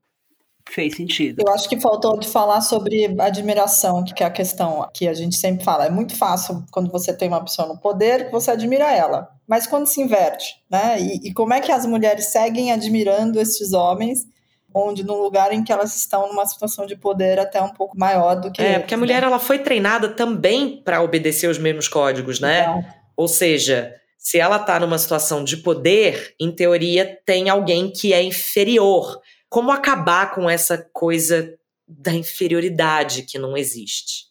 [0.69, 1.43] Fez sentido.
[1.45, 5.35] Eu acho que faltou de falar sobre admiração, que é a questão que a gente
[5.35, 5.85] sempre fala.
[5.85, 9.29] É muito fácil quando você tem uma pessoa no poder que você admira ela.
[9.47, 10.99] Mas quando se inverte, né?
[10.99, 14.25] E, e como é que as mulheres seguem admirando esses homens
[14.73, 18.35] onde no lugar em que elas estão numa situação de poder até um pouco maior
[18.35, 19.27] do que É, eles, porque a mulher né?
[19.27, 22.61] ela foi treinada também para obedecer os mesmos códigos, né?
[22.63, 22.85] Então.
[23.15, 23.93] Ou seja,
[24.25, 29.21] se ela está numa situação de poder, em teoria tem alguém que é inferior.
[29.47, 31.55] Como acabar com essa coisa
[31.87, 34.25] da inferioridade que não existe?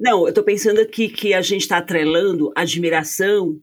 [0.00, 3.60] Não, eu estou pensando aqui que a gente está atrelando admiração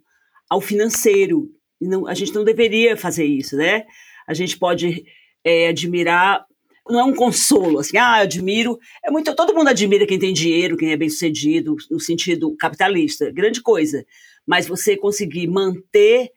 [0.48, 1.50] ao financeiro.
[1.82, 3.84] Não, a gente não deveria fazer isso, né?
[4.28, 5.06] A gente pode
[5.43, 6.46] é, admirar,
[6.88, 8.78] não é um consolo, assim, ah, eu admiro.
[9.04, 13.32] É muito, todo mundo admira quem tem dinheiro, quem é bem sucedido, no sentido capitalista,
[13.32, 14.06] grande coisa
[14.48, 16.32] mas você conseguir manter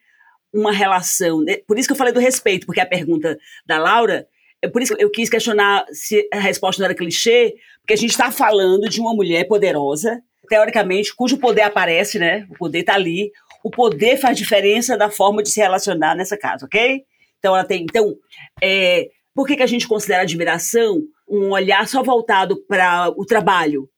[0.52, 1.42] uma relação.
[1.42, 1.58] Né?
[1.66, 4.26] Por isso que eu falei do respeito, porque a pergunta da Laura
[4.62, 7.96] É por isso que eu quis questionar se a resposta não era clichê, porque a
[7.96, 12.46] gente está falando de uma mulher poderosa, teoricamente, cujo poder aparece, né?
[12.50, 13.30] O poder está ali.
[13.64, 17.04] O poder faz diferença da forma de se relacionar nessa casa, ok?
[17.38, 17.84] Então ela tem.
[17.84, 18.14] Então,
[18.60, 23.88] é, por que, que a gente considera admiração um olhar só voltado para o trabalho,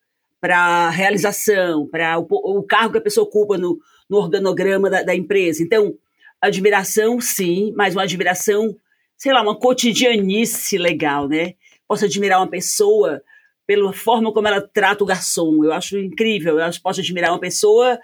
[0.40, 3.78] para a realização, para o, o, cargo que a pessoa ocupa no,
[4.12, 5.62] no organograma da, da empresa?
[5.62, 5.94] Então,
[6.38, 8.76] admiração, sim, mas uma admiração,
[9.16, 11.54] sei lá, uma cotidianice legal, né?
[11.88, 13.22] Posso admirar uma pessoa
[13.66, 15.64] pela forma como ela trata o garçom.
[15.64, 16.58] Eu acho incrível.
[16.58, 17.98] Eu posso admirar uma pessoa,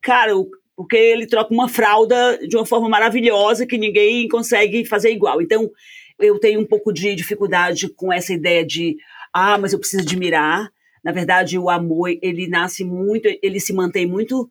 [0.00, 0.32] cara,
[0.76, 5.42] porque ele troca uma fralda de uma forma maravilhosa que ninguém consegue fazer igual.
[5.42, 5.68] Então,
[6.20, 8.96] eu tenho um pouco de dificuldade com essa ideia de,
[9.32, 10.70] ah, mas eu preciso admirar.
[11.02, 14.48] Na verdade, o amor, ele nasce muito, ele se mantém muito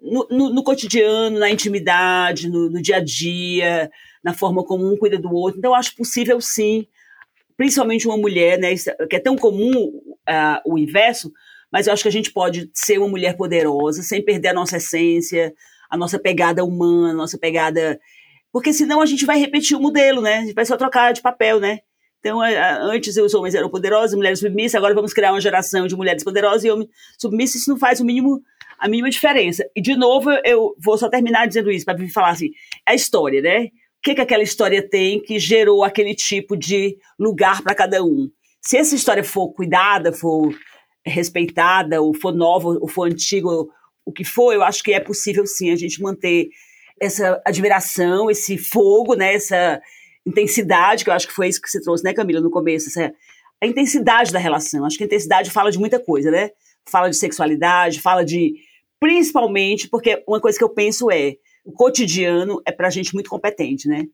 [0.00, 3.90] no, no, no cotidiano, na intimidade, no, no, dia a dia,
[4.22, 5.58] na forma como um cuida do outro.
[5.58, 6.86] Então, acho possível, sim,
[7.56, 8.74] principalmente uma mulher, né,
[9.08, 11.32] que é tão comum uh, o inverso,
[11.70, 14.76] mas eu acho que a gente pode ser uma mulher poderosa sem perder a nossa
[14.76, 15.52] essência,
[15.90, 18.00] a nossa pegada humana, a nossa pegada.
[18.52, 20.38] Porque senão a gente vai repetir o modelo, né?
[20.38, 21.80] A gente vai só trocar de papel, né?
[22.20, 26.24] Então, antes os homens eram poderosos, mulheres submissas, agora vamos criar uma geração de mulheres
[26.24, 28.42] poderosas e homens submissos, isso não faz o mínimo
[28.78, 29.68] a mínima diferença.
[29.74, 32.50] E, de novo, eu vou só terminar dizendo isso, para falar assim,
[32.86, 33.64] é a história, né?
[33.64, 38.30] O que, que aquela história tem que gerou aquele tipo de lugar para cada um?
[38.60, 40.54] Se essa história for cuidada, for
[41.04, 45.46] respeitada, ou for nova, ou for antiga, o que for, eu acho que é possível
[45.46, 46.48] sim a gente manter
[47.00, 49.80] essa admiração, esse fogo, né, essa
[50.26, 53.12] intensidade, que eu acho que foi isso que você trouxe, né, Camila, no começo, essa,
[53.60, 54.84] a intensidade da relação.
[54.84, 56.50] Acho que a intensidade fala de muita coisa, né?
[56.88, 58.54] Fala de sexualidade, fala de
[59.00, 63.88] principalmente porque uma coisa que eu penso é o cotidiano é para gente muito competente,
[63.88, 64.06] né?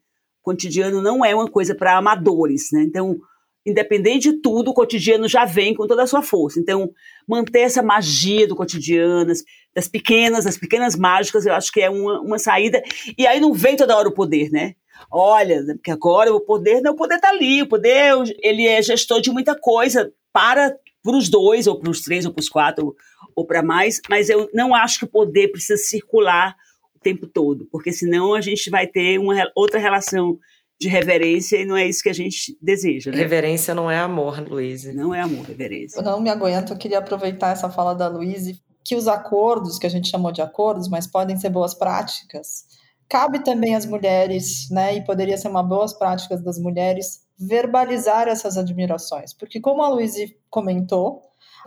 [0.42, 2.82] O cotidiano não é uma coisa para amadores, né?
[2.82, 3.16] Então,
[3.64, 6.60] independente de tudo, o cotidiano já vem com toda a sua força.
[6.60, 6.90] Então,
[7.26, 9.32] manter essa magia do cotidiano,
[9.74, 12.82] das pequenas, das pequenas mágicas, eu acho que é uma, uma saída.
[13.16, 14.74] E aí não vem toda hora o poder, né?
[15.10, 19.20] Olha, porque agora o poder, não, o poder tá ali, o poder, ele é gestor
[19.20, 22.96] de muita coisa para para os dois, ou para os três, ou para os quatro,
[23.36, 26.54] ou para mais, mas eu não acho que o poder precisa circular
[26.94, 30.38] o tempo todo, porque senão a gente vai ter uma outra relação
[30.80, 33.10] de reverência e não é isso que a gente deseja.
[33.10, 33.16] Né?
[33.16, 34.84] Reverência não é amor, Luiz.
[34.94, 35.98] Não é amor, reverência.
[35.98, 39.86] Eu não me aguento, eu queria aproveitar essa fala da Luiz que os acordos, que
[39.86, 42.66] a gente chamou de acordos, mas podem ser boas práticas,
[43.08, 48.58] cabe também às mulheres, né, e poderia ser uma boas práticas das mulheres verbalizar essas
[48.58, 50.14] admirações, porque como a Luiz
[50.50, 51.22] comentou,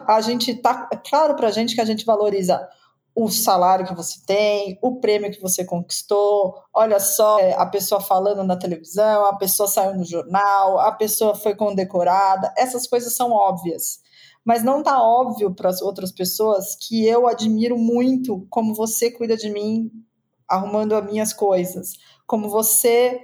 [0.08, 2.68] a gente tá é claro para a gente que a gente valoriza
[3.16, 6.54] o salário que você tem, o prêmio que você conquistou.
[6.72, 11.34] Olha só, é, a pessoa falando na televisão, a pessoa saiu no jornal, a pessoa
[11.34, 12.54] foi condecorada.
[12.56, 14.00] Essas coisas são óbvias.
[14.46, 19.36] Mas não tá óbvio para as outras pessoas que eu admiro muito como você cuida
[19.36, 19.90] de mim
[20.48, 21.94] arrumando as minhas coisas,
[22.26, 23.20] como você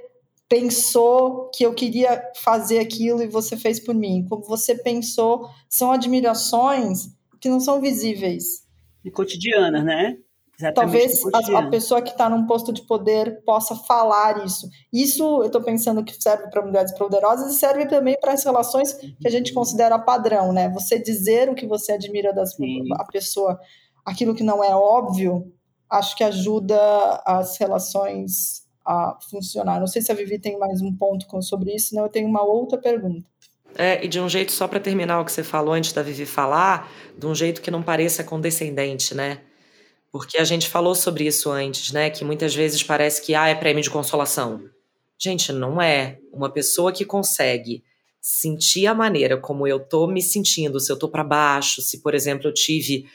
[0.54, 5.92] pensou que eu queria fazer aquilo e você fez por mim, como você pensou, são
[5.92, 7.10] admirações
[7.42, 8.63] que não são visíveis.
[9.04, 10.16] E cotidianas, né?
[10.60, 14.70] Exatamente Talvez a, a, pessoa que está num posto de poder possa falar isso.
[14.94, 18.94] Isso eu estou pensando que serve para mulheres poderosas e serve também para as relações
[18.94, 20.70] que a gente considera padrão, né?
[20.70, 22.56] Você dizer o que você admira das
[23.00, 23.60] a pessoa,
[24.06, 25.52] aquilo que não é óbvio,
[25.89, 26.78] acho que ajuda
[27.26, 29.80] as relações a funcionar.
[29.80, 32.43] Não sei se a Vivi tem mais um ponto sobre isso, senão eu tenho uma
[32.43, 33.26] outra pergunta.
[33.76, 36.26] É, e de um jeito, só para terminar o que você falou antes da Vivi
[36.26, 39.41] falar, de um jeito que não pareça condescendente, né?
[40.12, 42.10] Porque a gente falou sobre isso antes, né?
[42.10, 44.63] Que muitas vezes parece que ah, é prêmio de consolação.
[45.17, 46.19] Gente, não é.
[46.32, 47.84] Uma pessoa que consegue
[48.22, 52.13] sentir a maneira como eu tô me sentindo, se eu tô para baixo, se, por
[52.13, 53.06] exemplo, eu tive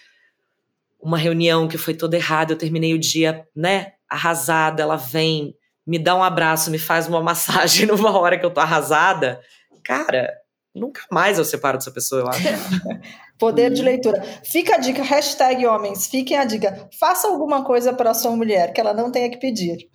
[1.00, 5.54] uma reunião que foi toda errada, eu terminei o dia, né, arrasada, ela vem,
[5.88, 9.40] me dá um abraço, me faz uma massagem numa hora que eu tô arrasada,
[9.82, 10.30] cara,
[10.74, 12.42] nunca mais eu separo dessa pessoa, eu acho.
[13.38, 14.20] Poder de leitura.
[14.44, 16.88] Fica a dica, hashtag homens, fiquem a dica.
[16.98, 19.88] Faça alguma coisa para sua mulher que ela não tenha que pedir.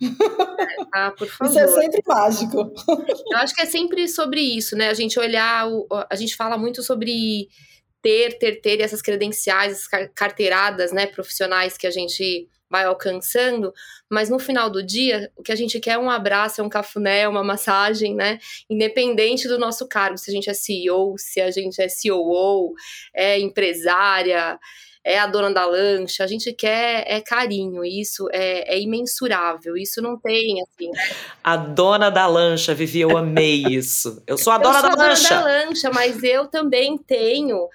[0.90, 1.50] Ah, por favor.
[1.52, 2.72] Isso é sempre mágico.
[3.30, 4.88] Eu acho que é sempre sobre isso, né?
[4.88, 5.66] A gente olhar,
[6.08, 7.46] a gente fala muito sobre
[8.00, 13.72] ter, ter, ter essas credenciais, essas carteiradas, né, profissionais que a gente vai alcançando,
[14.08, 16.68] mas no final do dia, o que a gente quer é um abraço, é um
[16.68, 18.38] cafuné, uma massagem, né?
[18.68, 22.74] Independente do nosso cargo, se a gente é CEO, se a gente é COO,
[23.14, 24.58] é empresária,
[25.04, 30.00] é a dona da lancha, a gente quer é carinho, isso é, é imensurável, isso
[30.00, 30.90] não tem, assim.
[31.42, 34.22] A dona da lancha, Vivi, eu amei isso.
[34.26, 35.28] Eu sou a dona eu sou da a lancha.
[35.28, 37.68] dona da lancha, mas eu também tenho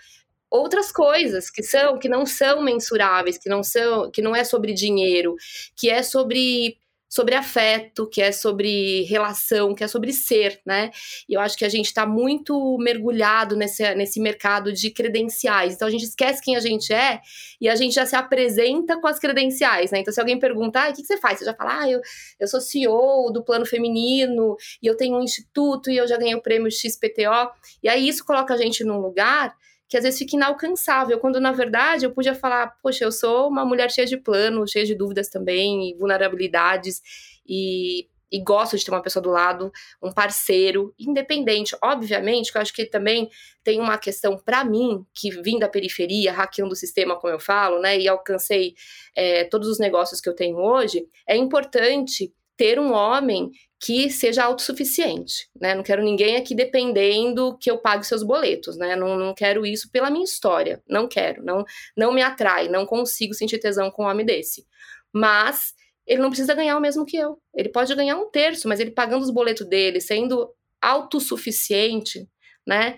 [0.50, 4.74] outras coisas que são que não são mensuráveis, que não são, que não é sobre
[4.74, 5.36] dinheiro,
[5.76, 6.78] que é sobre
[7.10, 10.92] sobre afeto, que é sobre relação, que é sobre ser, né?
[11.28, 15.74] E eu acho que a gente está muito mergulhado nesse, nesse mercado de credenciais.
[15.74, 17.20] Então a gente esquece quem a gente é
[17.60, 20.00] e a gente já se apresenta com as credenciais, né?
[20.00, 21.40] Então se alguém perguntar, ah, o que, que você faz?
[21.40, 22.00] Você já fala, ah, eu,
[22.40, 26.36] eu sou CEO do Plano Feminino e eu tenho um instituto e eu já ganhei
[26.36, 27.50] o prêmio XPTO.
[27.82, 29.56] E aí isso coloca a gente num lugar
[29.90, 33.66] que às vezes fica inalcançável, quando na verdade eu podia falar, poxa, eu sou uma
[33.66, 37.02] mulher cheia de planos, cheia de dúvidas também, e vulnerabilidades,
[37.46, 39.72] e, e gosto de ter uma pessoa do lado,
[40.02, 41.76] um parceiro, independente.
[41.82, 43.32] Obviamente, que eu acho que também
[43.64, 47.82] tem uma questão para mim, que vim da periferia, hackeando o sistema, como eu falo,
[47.82, 48.76] né, e alcancei
[49.16, 54.44] é, todos os negócios que eu tenho hoje, é importante ter um homem que seja
[54.44, 55.74] autossuficiente, né?
[55.74, 58.98] Não quero ninguém aqui dependendo que eu pague seus boletos, né?
[58.98, 61.64] Não, não quero isso pela minha história, não quero, não,
[61.96, 64.68] não me atrai, não consigo sentir tesão com um homem desse.
[65.14, 65.74] Mas
[66.06, 67.40] ele não precisa ganhar o mesmo que eu.
[67.56, 72.28] Ele pode ganhar um terço, mas ele pagando os boletos dele, sendo autossuficiente,
[72.68, 72.98] né?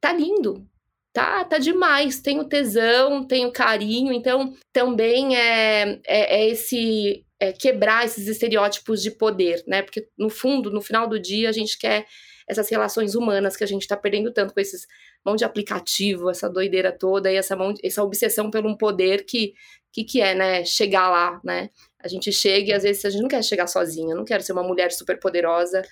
[0.00, 0.64] Tá lindo,
[1.12, 2.20] tá, tá demais.
[2.20, 9.10] Tenho tesão, tenho carinho, então também é, é, é esse é, quebrar esses estereótipos de
[9.10, 9.82] poder, né?
[9.82, 12.06] Porque no fundo, no final do dia, a gente quer
[12.46, 14.86] essas relações humanas que a gente está perdendo tanto com esses
[15.24, 19.54] mão de aplicativo, essa doideira toda e essa mão, essa obsessão pelo um poder que
[19.92, 20.64] que que é, né?
[20.64, 21.70] Chegar lá, né?
[21.98, 24.52] A gente chega e às vezes a gente não quer chegar sozinha, não quero ser
[24.52, 25.82] uma mulher super poderosa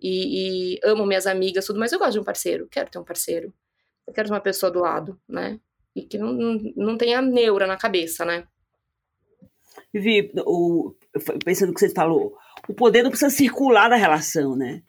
[0.00, 3.04] e, e amo minhas amigas tudo, mas eu gosto de um parceiro, quero ter um
[3.04, 3.52] parceiro,
[4.06, 5.58] eu quero ter uma pessoa do lado, né?
[5.96, 8.46] E que não, não, não tenha neura na cabeça, né?
[9.94, 10.92] Vivi, o,
[11.44, 12.36] pensando no que você falou,
[12.68, 14.82] o poder não precisa circular na relação, né?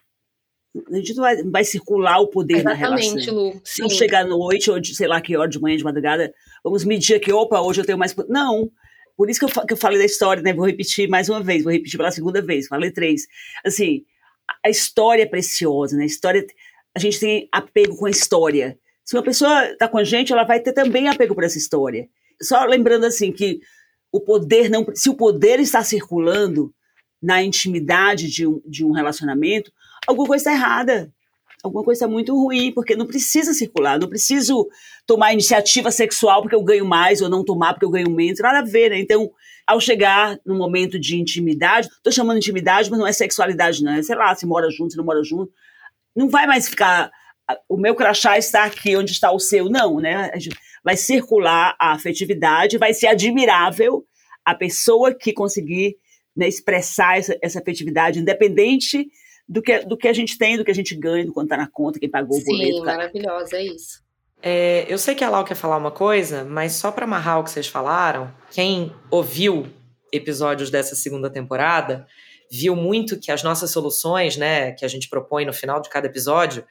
[0.91, 3.35] A gente não vai, vai circular o poder Exatamente, na relação.
[3.35, 3.61] Lu.
[3.63, 6.33] Se não chegar à noite, ou de, sei lá que hora de manhã, de madrugada,
[6.63, 8.15] vamos medir aqui, opa, hoje eu tenho mais.
[8.27, 8.71] Não.
[9.15, 10.53] Por isso que eu, que eu falei da história, né?
[10.53, 13.27] Vou repetir mais uma vez, vou repetir pela segunda vez, falei três.
[13.63, 14.03] Assim,
[14.65, 16.03] a história é preciosa, né?
[16.03, 16.45] A história,
[16.95, 18.77] a gente tem apego com a história.
[19.03, 22.09] Se uma pessoa está com a gente, ela vai ter também apego por essa história.
[22.41, 23.61] Só lembrando assim que
[24.15, 24.85] o poder não.
[24.93, 26.73] Se o poder está circulando
[27.21, 29.71] na intimidade de um, de um relacionamento,
[30.07, 31.11] alguma coisa está errada.
[31.63, 34.69] Alguma coisa muito ruim, porque não precisa circular, não preciso
[35.07, 38.59] tomar iniciativa sexual porque eu ganho mais, ou não tomar porque eu ganho menos, nada
[38.59, 38.99] a ver, né?
[38.99, 39.31] Então,
[39.65, 43.93] ao chegar no momento de intimidade, estou chamando de intimidade, mas não é sexualidade, não.
[43.93, 45.51] É, sei lá, se mora junto, se não mora junto.
[46.15, 47.11] Não vai mais ficar.
[47.67, 49.67] O meu crachá está aqui, onde está o seu?
[49.67, 50.31] Não, né?
[50.85, 54.05] Vai circular a afetividade, vai ser admirável
[54.45, 55.97] a pessoa que conseguir
[56.37, 59.07] né, expressar essa, essa afetividade, independente
[59.49, 61.57] do que, do que a gente tem, do que a gente ganha, do quanto está
[61.57, 62.77] na conta, quem pagou o Sim, boleto.
[62.77, 64.05] Sim, maravilhosa, é isso.
[64.43, 67.43] É, eu sei que a Lau quer falar uma coisa, mas só para amarrar o
[67.43, 69.65] que vocês falaram, quem ouviu
[70.13, 72.05] episódios dessa segunda temporada
[72.51, 76.05] viu muito que as nossas soluções, né, que a gente propõe no final de cada
[76.05, 76.63] episódio,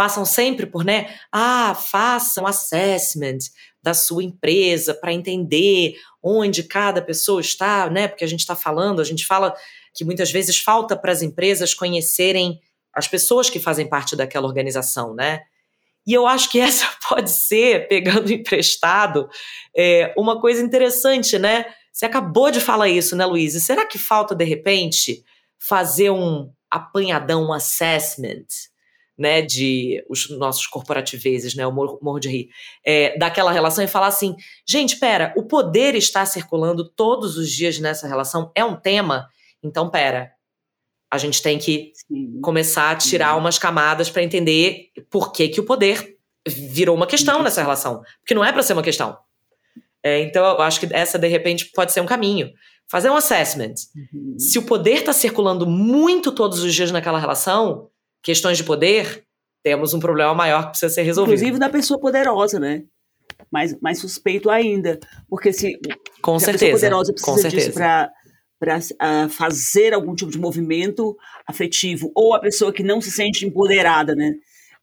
[0.00, 1.14] passam sempre por, né?
[1.30, 3.36] Ah, faça um assessment
[3.82, 8.08] da sua empresa para entender onde cada pessoa está, né?
[8.08, 9.54] Porque a gente está falando, a gente fala
[9.92, 12.58] que muitas vezes falta para as empresas conhecerem
[12.94, 15.42] as pessoas que fazem parte daquela organização, né?
[16.06, 19.28] E eu acho que essa pode ser, pegando emprestado,
[19.76, 21.66] é, uma coisa interessante, né?
[21.92, 23.52] Você acabou de falar isso, né, Luiz?
[23.62, 25.22] Será que falta, de repente,
[25.58, 28.69] fazer um apanhadão, um assessment
[29.20, 32.48] né, de os nossos corporativezes, né, o morro de rir,
[32.82, 34.34] é, daquela relação e falar assim,
[34.66, 39.28] gente, pera, o poder está circulando todos os dias nessa relação, é um tema,
[39.62, 40.32] então pera,
[41.12, 42.40] a gente tem que Sim.
[42.40, 46.16] começar a tirar umas camadas para entender por que, que o poder
[46.48, 47.42] virou uma questão Sim.
[47.42, 49.18] nessa relação, porque não é para ser uma questão.
[50.02, 52.50] É, então eu acho que essa de repente pode ser um caminho.
[52.88, 53.74] Fazer um assessment.
[54.14, 54.38] Uhum.
[54.38, 57.90] Se o poder está circulando muito todos os dias naquela relação,
[58.22, 59.24] questões de poder,
[59.62, 61.34] temos um problema maior que precisa ser resolvido.
[61.34, 62.84] Inclusive da pessoa poderosa, né?
[63.50, 64.98] Mais, mais suspeito ainda.
[65.28, 65.78] Porque se,
[66.22, 68.10] com se certeza, a pessoa poderosa precisa disso para
[68.60, 71.16] para uh, ah, fazer algum tipo de movimento
[71.46, 74.34] afetivo, ou a pessoa que não se sente empoderada, né?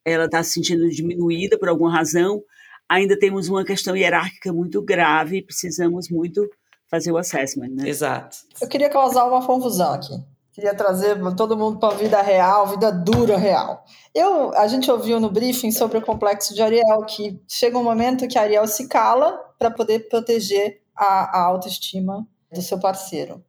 [0.03, 2.41] Ela está se sentindo diminuída por alguma razão,
[2.89, 6.49] ainda temos uma questão hierárquica muito grave e precisamos muito
[6.89, 7.87] fazer o assessment, né?
[7.87, 8.37] Exato.
[8.59, 10.13] Eu queria causar uma confusão aqui.
[10.57, 13.85] Queria trazer todo mundo para a vida real, vida dura real.
[14.11, 18.27] Eu, a gente ouviu no briefing sobre o complexo de Ariel que chega um momento
[18.27, 23.45] que Ariel se cala para poder proteger a, a autoestima do seu parceiro.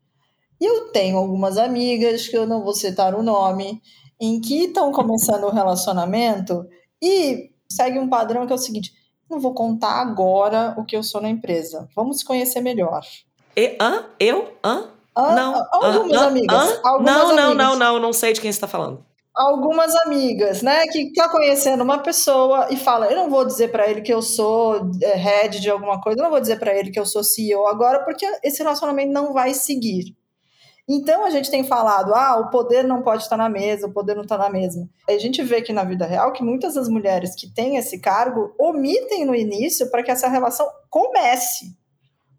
[0.61, 3.81] E eu tenho algumas amigas, que eu não vou citar o nome,
[4.21, 6.69] em que estão começando o um relacionamento
[7.01, 8.93] e segue um padrão que é o seguinte:
[9.31, 11.89] não vou contar agora o que eu sou na empresa.
[11.97, 13.01] Vamos se conhecer melhor.
[13.57, 14.11] E, hã?
[14.21, 14.53] Eu?
[14.63, 14.98] Hã?
[15.19, 15.67] Ah, não.
[15.73, 16.81] Algumas amigas.
[16.85, 17.57] Algumas não, não, amigas.
[17.57, 19.05] não, não, não sei de quem você está falando.
[19.35, 23.89] Algumas amigas, né, que tá conhecendo uma pessoa e fala, eu não vou dizer para
[23.89, 26.91] ele que eu sou é, head de alguma coisa, eu não vou dizer para ele
[26.91, 30.17] que eu sou CEO agora, porque esse relacionamento não vai seguir.
[30.89, 34.15] Então a gente tem falado, ah, o poder não pode estar na mesa, o poder
[34.15, 34.89] não está na mesa.
[35.09, 38.55] A gente vê que na vida real que muitas das mulheres que têm esse cargo
[38.59, 41.77] omitem no início para que essa relação comece,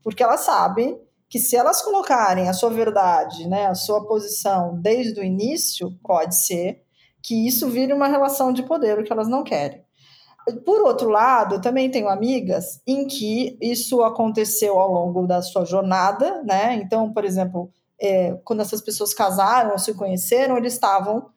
[0.01, 0.99] porque elas sabem
[1.29, 6.35] que se elas colocarem a sua verdade, né, a sua posição desde o início, pode
[6.35, 6.81] ser
[7.21, 9.83] que isso vire uma relação de poder, o que elas não querem.
[10.65, 16.41] Por outro lado, também tenho amigas em que isso aconteceu ao longo da sua jornada,
[16.43, 16.73] né?
[16.73, 17.69] Então, por exemplo,
[18.01, 21.27] é, quando essas pessoas casaram ou se conheceram, eles estavam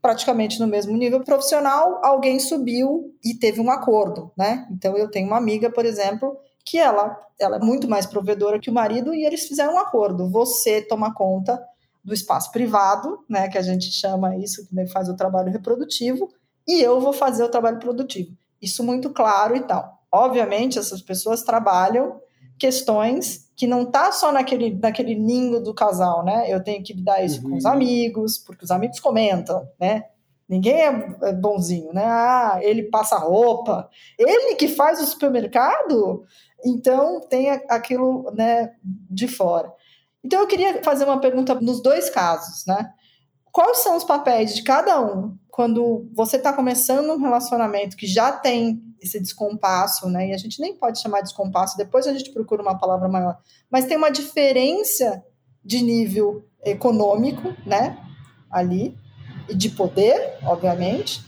[0.00, 4.68] praticamente no mesmo nível profissional, alguém subiu e teve um acordo, né?
[4.70, 8.70] Então, eu tenho uma amiga, por exemplo, que ela, ela é muito mais provedora que
[8.70, 10.30] o marido e eles fizeram um acordo.
[10.30, 11.62] Você toma conta
[12.04, 16.28] do espaço privado, né, que a gente chama isso, que faz o trabalho reprodutivo,
[16.66, 18.32] e eu vou fazer o trabalho produtivo.
[18.60, 20.00] Isso muito claro e tal.
[20.10, 22.20] Obviamente, essas pessoas trabalham
[22.58, 26.44] questões que não tá só naquele, naquele ninho do casal, né?
[26.48, 27.50] Eu tenho que lidar isso uhum.
[27.50, 30.04] com os amigos, porque os amigos comentam, né?
[30.48, 32.04] Ninguém é bonzinho, né?
[32.04, 33.88] Ah, ele passa roupa,
[34.18, 36.24] ele que faz o supermercado,
[36.64, 39.72] então tem aquilo, né, de fora.
[40.24, 42.92] Então eu queria fazer uma pergunta nos dois casos, né?
[43.50, 48.32] Quais são os papéis de cada um quando você está começando um relacionamento que já
[48.32, 50.28] tem esse descompasso, né?
[50.28, 53.36] E a gente nem pode chamar de descompasso, depois a gente procura uma palavra maior,
[53.70, 55.22] mas tem uma diferença
[55.64, 57.98] de nível econômico, né?
[58.50, 58.96] Ali,
[59.48, 61.22] e de poder, obviamente.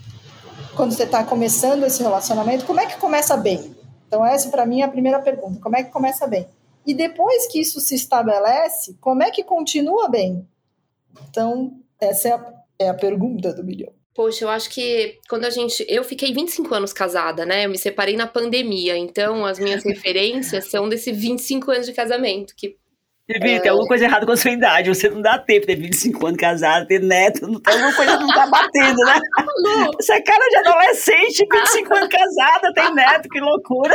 [0.76, 3.74] Quando você está começando esse relacionamento, como é que começa bem?
[4.06, 6.46] Então, essa para mim é a primeira pergunta: como é que começa bem?
[6.86, 10.46] E depois que isso se estabelece, como é que continua bem?
[11.28, 13.92] Então, essa é a, é a pergunta do milhão.
[14.14, 15.84] Poxa, eu acho que quando a gente.
[15.88, 17.64] Eu fiquei 25 anos casada, né?
[17.64, 22.54] Eu me separei na pandemia, então as minhas referências são desses 25 anos de casamento,
[22.56, 22.76] que
[23.26, 23.60] Vivi, é...
[23.60, 24.88] tem alguma coisa errada com a sua idade.
[24.88, 27.46] Você não dá tempo de ter 25 anos casado, ter neto.
[27.46, 29.20] Não, alguma coisa não tá batendo, né?
[29.98, 33.94] Essa cara de adolescente, 25 anos casada, tem neto, que loucura.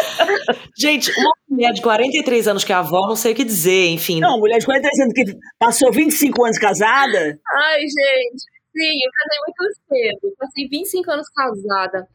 [0.76, 4.20] Gente, uma mulher de 43 anos que é avó, não sei o que dizer, enfim.
[4.20, 7.40] Não, mulher de 43 anos que passou 25 anos casada.
[7.54, 8.60] Ai, gente.
[8.76, 10.36] Sim, eu casei muito cedo.
[10.40, 12.08] Passei 25 anos casada.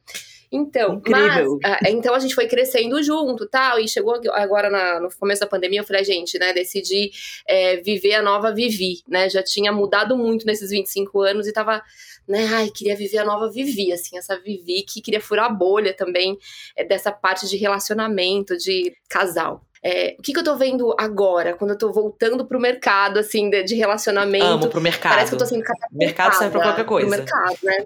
[0.55, 1.59] Então, Incrível.
[1.61, 5.41] mas, uh, então a gente foi crescendo junto, tal, e chegou agora na, no começo
[5.41, 7.11] da pandemia, eu falei, gente, né, decidi
[7.45, 11.83] é, viver a nova Vivi, né, já tinha mudado muito nesses 25 anos e tava,
[12.29, 15.93] né, ai, queria viver a nova Vivi, assim, essa Vivi que queria furar a bolha
[15.93, 16.39] também
[16.77, 19.61] é, dessa parte de relacionamento, de casal.
[19.83, 23.51] É, o que, que, eu tô vendo agora, quando eu tô voltando pro mercado, assim,
[23.51, 24.47] de, de relacionamento?
[24.47, 25.13] Amo pro mercado.
[25.13, 27.09] Parece que eu tô sendo Mercado serve pra qualquer coisa.
[27.09, 27.85] Pro mercado, né?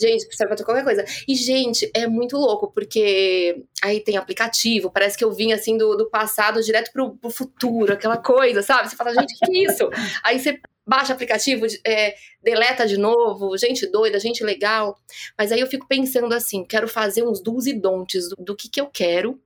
[0.00, 1.04] Gente, serve pra qualquer coisa.
[1.26, 5.96] E, gente, é muito louco, porque aí tem aplicativo, parece que eu vim assim do,
[5.96, 8.88] do passado direto pro, pro futuro, aquela coisa, sabe?
[8.88, 9.90] Você fala, gente, que, que é isso?
[10.22, 14.96] aí você baixa o aplicativo, é, deleta de novo, gente doida, gente legal.
[15.36, 18.70] Mas aí eu fico pensando assim, quero fazer uns dos e don'ts do, do que,
[18.70, 19.38] que eu quero,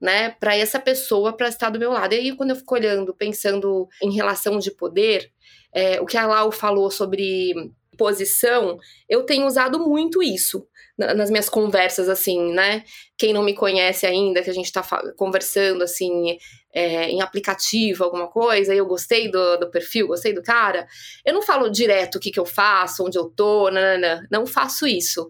[0.00, 2.14] né, para essa pessoa para estar do meu lado.
[2.14, 5.30] E aí, quando eu fico olhando, pensando em relação de poder,
[5.72, 7.54] é, o que a Lau falou sobre
[7.96, 8.78] posição,
[9.08, 10.66] eu tenho usado muito isso
[10.96, 12.84] nas minhas conversas, assim, né?
[13.18, 14.86] Quem não me conhece ainda, que a gente tá
[15.16, 16.38] conversando, assim,
[16.72, 20.86] é, em aplicativo, alguma coisa, e eu gostei do, do, perfil, gostei do cara,
[21.24, 24.86] eu não falo direto o que, que eu faço, onde eu tô, nanana, não faço
[24.86, 25.28] isso.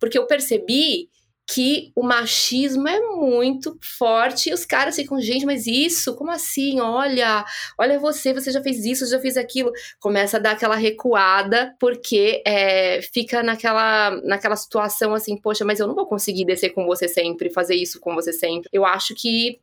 [0.00, 1.08] Porque eu percebi
[1.46, 6.80] que o machismo é muito forte e os caras ficam, gente, mas isso, como assim?
[6.80, 7.44] Olha,
[7.78, 9.70] olha você, você já fez isso, já fez aquilo.
[10.00, 15.86] Começa a dar aquela recuada, porque é, fica naquela, naquela situação assim, poxa, mas eu
[15.86, 18.68] não vou conseguir descer com você sempre, fazer isso com você sempre.
[18.72, 19.60] Eu acho que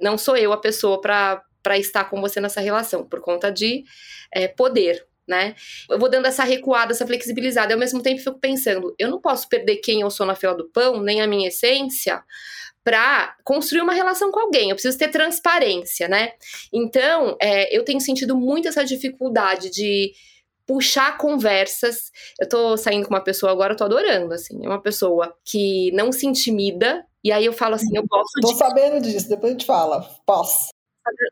[0.00, 3.84] não sou eu a pessoa para estar com você nessa relação, por conta de
[4.32, 5.54] é, poder, né?
[5.88, 7.72] Eu vou dando essa recuada, essa flexibilizada.
[7.72, 10.54] E ao mesmo tempo fico pensando, eu não posso perder quem eu sou na fila
[10.54, 12.22] do pão, nem a minha essência,
[12.82, 14.70] para construir uma relação com alguém.
[14.70, 16.32] Eu preciso ter transparência, né?
[16.72, 20.12] Então, é, eu tenho sentido muito essa dificuldade de
[20.66, 22.10] puxar conversas.
[22.40, 24.58] Eu tô saindo com uma pessoa agora, eu tô adorando, assim.
[24.64, 28.54] É uma pessoa que não se intimida E aí eu falo assim, eu gosto Tô
[28.54, 30.02] sabendo disso, depois a gente fala.
[30.26, 30.70] Posso.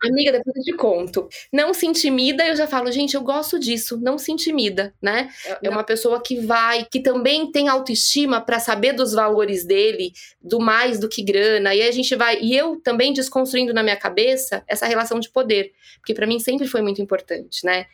[0.04, 1.28] Amiga, depois eu te conto.
[1.52, 3.98] Não se intimida, eu já falo, gente, eu gosto disso.
[4.00, 5.30] Não se intimida, né?
[5.62, 10.60] É uma pessoa que vai, que também tem autoestima para saber dos valores dele, do
[10.60, 11.74] mais do que grana.
[11.74, 12.38] E a gente vai.
[12.40, 15.72] E eu também desconstruindo na minha cabeça essa relação de poder.
[16.00, 17.86] Porque para mim sempre foi muito importante, né?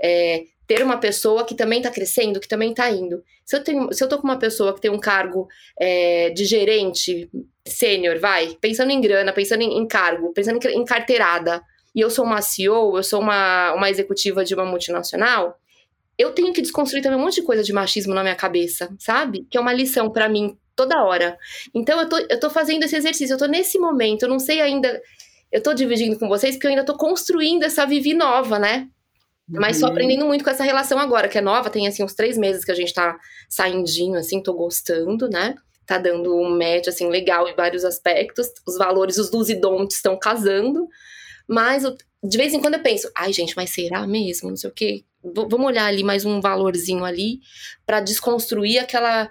[0.00, 3.24] É, ter uma pessoa que também tá crescendo, que também tá indo.
[3.42, 5.48] Se eu, tenho, se eu tô com uma pessoa que tem um cargo
[5.80, 7.30] é, de gerente
[7.66, 11.62] sênior, vai, pensando em grana, pensando em, em cargo, pensando em, em, carteirada,
[11.94, 15.58] e eu sou uma CEO, eu sou uma, uma executiva de uma multinacional,
[16.18, 19.46] eu tenho que desconstruir também um monte de coisa de machismo na minha cabeça, sabe?
[19.50, 21.38] Que é uma lição para mim toda hora.
[21.74, 24.60] Então eu tô, eu tô fazendo esse exercício, eu tô nesse momento, eu não sei
[24.60, 25.00] ainda.
[25.50, 28.86] Eu tô dividindo com vocês porque eu ainda tô construindo essa Vivi nova, né?
[29.48, 29.92] Mas tô Uhum.
[29.92, 32.70] aprendendo muito com essa relação agora, que é nova, tem assim uns três meses que
[32.70, 33.16] a gente tá
[33.48, 35.54] saindinho, assim, tô gostando, né?
[35.86, 38.46] Tá dando um match, assim, legal em vários aspectos.
[38.66, 40.86] Os valores, os dos e don'ts estão casando.
[41.48, 44.50] Mas eu- de vez em quando eu penso, ai, gente, mas será mesmo?
[44.50, 45.04] Não sei o quê.
[45.24, 47.40] V- vamos olhar ali mais um valorzinho ali
[47.86, 49.30] pra desconstruir aquela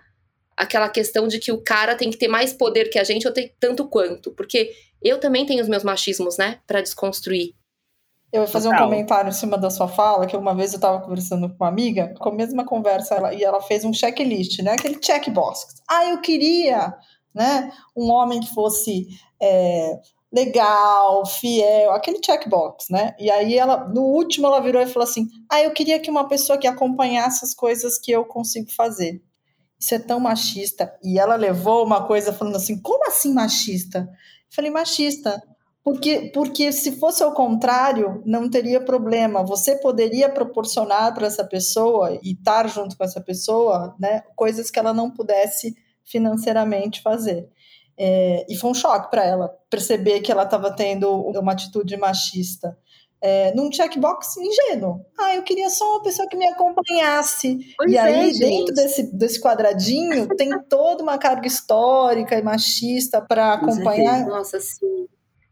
[0.60, 3.32] aquela questão de que o cara tem que ter mais poder que a gente ou
[3.34, 4.32] ter tanto quanto.
[4.32, 4.72] Porque
[5.04, 6.60] eu também tenho os meus machismos, né?
[6.66, 7.54] Pra desconstruir.
[8.32, 11.00] Eu vou fazer um comentário em cima da sua fala, que uma vez eu estava
[11.02, 14.72] conversando com uma amiga, com a mesma conversa, ela- e ela fez um checklist, né?
[14.74, 15.66] Aquele checkbox.
[15.90, 16.94] Ah, eu queria,
[17.34, 17.72] né?
[17.96, 19.08] Um homem que fosse
[19.42, 20.00] é,
[20.34, 23.16] legal, fiel, aquele checkbox, né?
[23.20, 26.28] E aí ela, no último, ela virou e falou assim: Ah, eu queria que uma
[26.28, 29.22] pessoa que acompanhasse as coisas que eu consigo fazer.
[29.80, 30.92] Isso é tão machista.
[31.04, 34.00] E ela levou uma coisa falando assim: como assim machista?
[34.10, 35.42] Eu falei, machista.
[35.88, 39.42] Porque, porque se fosse ao contrário, não teria problema.
[39.42, 44.78] Você poderia proporcionar para essa pessoa e estar junto com essa pessoa, né, coisas que
[44.78, 45.74] ela não pudesse
[46.04, 47.48] financeiramente fazer.
[47.98, 52.78] É, e foi um choque para ela perceber que ela estava tendo uma atitude machista.
[53.22, 55.06] É, num checkbox ingênuo.
[55.18, 57.60] Ah, eu queria só uma pessoa que me acompanhasse.
[57.78, 58.40] Pois e é, aí, gente.
[58.40, 64.26] dentro desse, desse quadradinho, tem toda uma carga histórica e machista para acompanhar.
[64.26, 65.08] Nossa, sim.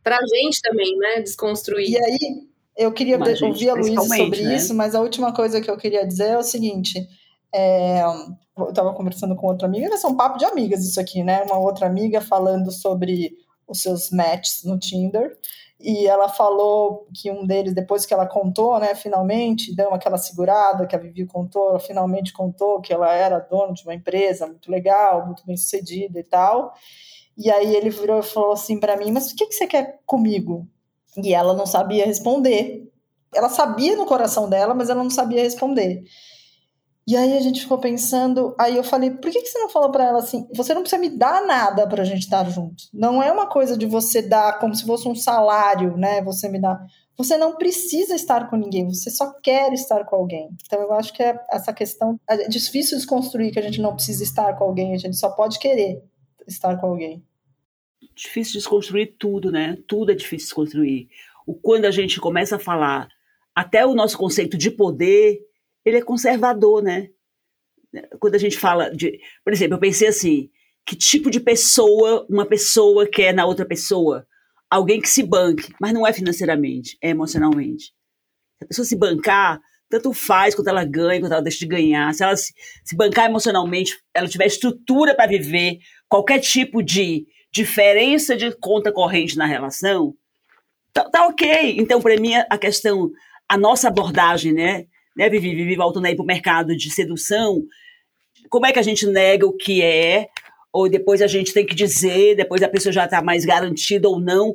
[0.05, 1.19] Pra gente também, né?
[1.21, 1.89] Desconstruir.
[1.89, 2.47] E aí,
[2.77, 4.55] eu queria Mas, gente, ouvir a Luísa sobre né?
[4.55, 7.09] isso, mas a última coisa que eu queria dizer é o seguinte:
[7.51, 8.03] é,
[8.55, 11.41] eu estava conversando com outra amiga, vai ser um papo de amigas isso aqui, né?
[11.41, 13.35] Uma outra amiga falando sobre
[13.67, 15.35] os seus matches no Tinder.
[15.79, 20.87] E ela falou que um deles, depois que ela contou, né, finalmente, deu aquela segurada
[20.87, 24.71] que a Vivi contou, ela finalmente contou que ela era dona de uma empresa muito
[24.71, 26.73] legal, muito bem sucedida e tal.
[27.37, 29.99] E aí ele virou e falou assim para mim: Mas o que, que você quer
[30.05, 30.67] comigo?
[31.17, 32.89] E ela não sabia responder.
[33.33, 36.03] Ela sabia no coração dela, mas ela não sabia responder.
[37.07, 38.55] E aí a gente ficou pensando.
[38.59, 40.47] Aí eu falei: Por que, que você não falou para ela assim?
[40.55, 42.85] Você não precisa me dar nada para a gente estar junto.
[42.93, 46.21] Não é uma coisa de você dar como se fosse um salário, né?
[46.23, 46.79] Você me dá.
[47.17, 50.49] Você não precisa estar com ninguém, você só quer estar com alguém.
[50.65, 52.19] Então eu acho que é essa questão.
[52.27, 55.59] É difícil desconstruir que a gente não precisa estar com alguém, a gente só pode
[55.59, 56.03] querer
[56.47, 57.23] estar com alguém.
[58.13, 59.77] Difícil desconstruir tudo, né?
[59.87, 61.07] Tudo é difícil desconstruir.
[61.45, 63.07] O quando a gente começa a falar,
[63.53, 65.39] até o nosso conceito de poder,
[65.83, 67.09] ele é conservador, né?
[68.19, 70.49] Quando a gente fala de, por exemplo, eu pensei assim,
[70.85, 74.27] que tipo de pessoa uma pessoa quer na outra pessoa?
[74.69, 77.93] Alguém que se banque, mas não é financeiramente, é emocionalmente.
[78.57, 82.13] Se a pessoa se bancar, tanto faz quanto ela ganha, quanto ela deixa de ganhar.
[82.13, 85.79] Se ela se, se bancar emocionalmente, ela tiver estrutura para viver
[86.09, 90.13] qualquer tipo de diferença de conta corrente na relação,
[90.93, 91.75] tá, tá ok.
[91.77, 93.11] Então, para mim, a questão,
[93.47, 94.85] a nossa abordagem, né?
[95.15, 97.63] né, Vivi, Vivi voltando aí para o mercado de sedução,
[98.49, 100.27] como é que a gente nega o que é,
[100.71, 104.19] ou depois a gente tem que dizer, depois a pessoa já está mais garantida ou
[104.19, 104.53] não.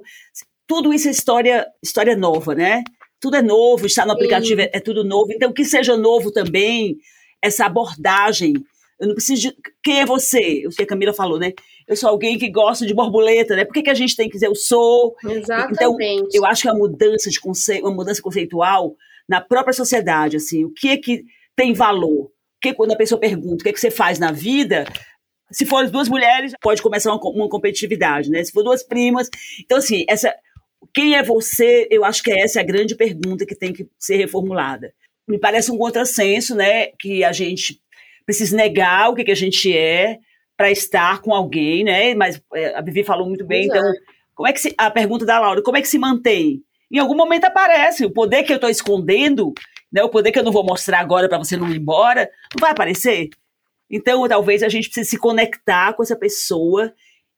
[0.66, 2.84] Tudo isso é história, história nova, né?
[3.18, 5.32] Tudo é novo, está no aplicativo, é, é tudo novo.
[5.32, 6.98] Então, que seja novo também,
[7.42, 8.54] essa abordagem.
[9.00, 9.56] Eu não preciso de.
[9.82, 10.66] Quem é você?
[10.66, 11.52] O que a Camila falou, né?
[11.88, 13.64] Eu sou alguém que gosta de borboleta, né?
[13.64, 15.16] Por que, que a gente tem que dizer eu sou?
[15.24, 15.74] Exatamente.
[15.74, 18.94] Então, eu acho que a mudança de conceito, uma mudança conceitual
[19.28, 21.24] na própria sociedade, assim, o que é que
[21.56, 22.30] tem valor?
[22.60, 24.84] Que quando a pessoa pergunta o que é que você faz na vida,
[25.50, 28.44] se for duas mulheres, pode começar uma, uma competitividade, né?
[28.44, 29.30] Se for duas primas,
[29.60, 30.34] então assim, essa
[30.94, 31.86] quem é você?
[31.90, 34.92] Eu acho que essa é a grande pergunta que tem que ser reformulada.
[35.28, 36.88] Me parece um contrassenso, né?
[36.98, 37.80] Que a gente
[38.24, 40.18] precisa negar o que, que a gente é
[40.56, 42.14] para estar com alguém, né?
[42.14, 43.96] Mas é, a Vivi falou muito bem, Pois então, é.
[44.34, 46.62] como é que se, a pergunta da Laura, como é que se mantém?
[46.92, 49.54] Em algum momento aparece o poder que eu estou escondendo,
[49.92, 50.02] né?
[50.02, 52.72] O poder que eu não vou mostrar agora para você não ir embora, não vai
[52.72, 53.30] aparecer.
[53.90, 56.92] Então, talvez a gente precise se conectar com essa pessoa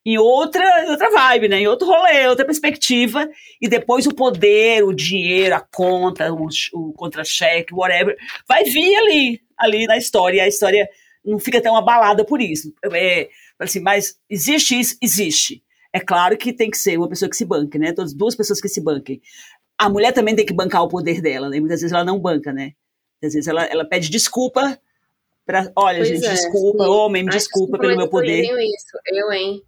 [0.05, 1.61] em outra, outra vibe, né?
[1.61, 3.29] Em outro rolê, outra perspectiva.
[3.61, 8.17] E depois o poder, o dinheiro, a conta, o, o contra-cheque, whatever,
[8.49, 10.39] vai vir ali, ali na história.
[10.39, 10.89] E a história
[11.25, 12.73] não fica tão abalada por isso.
[12.93, 14.97] É, assim, mas existe isso?
[15.01, 15.63] Existe.
[15.93, 17.93] É claro que tem que ser uma pessoa que se banque, né?
[17.93, 19.21] Todas duas pessoas que se banquem.
[19.77, 21.61] A mulher também tem que bancar o poder dela, né?
[21.61, 22.73] Muitas vezes ela não banca, né?
[23.23, 24.79] Às vezes ela, ela pede desculpa
[25.45, 26.91] para, olha, pois gente, é, desculpa, sim.
[26.91, 28.45] homem, me desculpa, pelo meu poder.
[28.45, 29.63] Eu isso, eu, hein?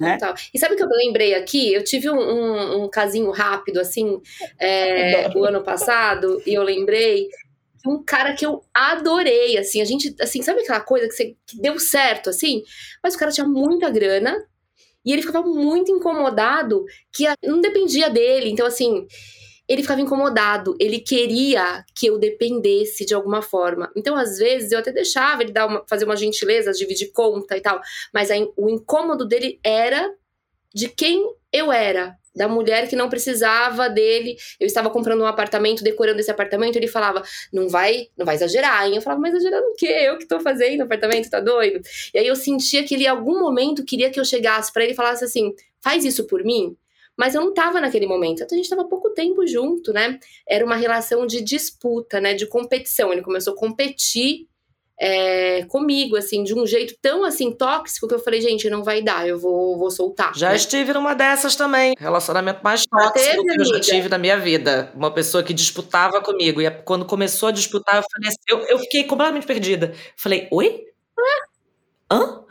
[0.00, 0.16] Né?
[0.54, 1.74] E sabe o que eu lembrei aqui?
[1.74, 4.20] Eu tive um, um, um casinho rápido, assim,
[4.58, 7.28] é, o ano passado, e eu lembrei
[7.86, 11.60] um cara que eu adorei, assim, a gente, assim, sabe aquela coisa que, você, que
[11.60, 12.62] deu certo, assim?
[13.02, 14.36] Mas o cara tinha muita grana,
[15.04, 18.50] e ele ficava muito incomodado que não dependia dele.
[18.50, 19.06] Então, assim,
[19.68, 23.90] ele ficava incomodado, ele queria que eu dependesse de alguma forma.
[23.96, 27.60] Então, às vezes, eu até deixava ele dar uma, fazer uma gentileza, dividir conta e
[27.60, 27.80] tal,
[28.12, 30.10] mas aí, o incômodo dele era
[30.74, 31.22] de quem
[31.52, 34.36] eu era, da mulher que não precisava dele.
[34.58, 37.22] Eu estava comprando um apartamento, decorando esse apartamento, ele falava:
[37.52, 38.86] "Não vai, não vai exagerar".
[38.86, 38.96] Hein?
[38.96, 39.86] Eu falava: "Mas exagerando o quê?
[39.86, 41.80] Eu que estou fazendo apartamento, tá doido?".
[42.14, 44.92] E aí eu sentia que ele em algum momento queria que eu chegasse para ele
[44.92, 46.76] e falasse assim: "Faz isso por mim".
[47.16, 48.44] Mas eu não estava naquele momento.
[48.44, 50.20] Então a gente estava pouco tempo junto, né?
[50.48, 52.34] Era uma relação de disputa, né?
[52.34, 53.12] De competição.
[53.12, 54.46] Ele começou a competir
[55.00, 59.00] é, comigo, assim, de um jeito tão assim tóxico que eu falei, gente, não vai
[59.00, 60.34] dar, eu vou, vou soltar.
[60.34, 60.56] Já né?
[60.56, 61.94] estive numa dessas também.
[61.98, 64.90] Relacionamento mais tóxico teve, que eu já tive na minha vida.
[64.94, 66.60] Uma pessoa que disputava comigo.
[66.60, 69.94] E quando começou a disputar, eu falei assim, eu, eu fiquei completamente perdida.
[70.16, 70.84] Falei, oi?
[72.10, 72.44] Hã?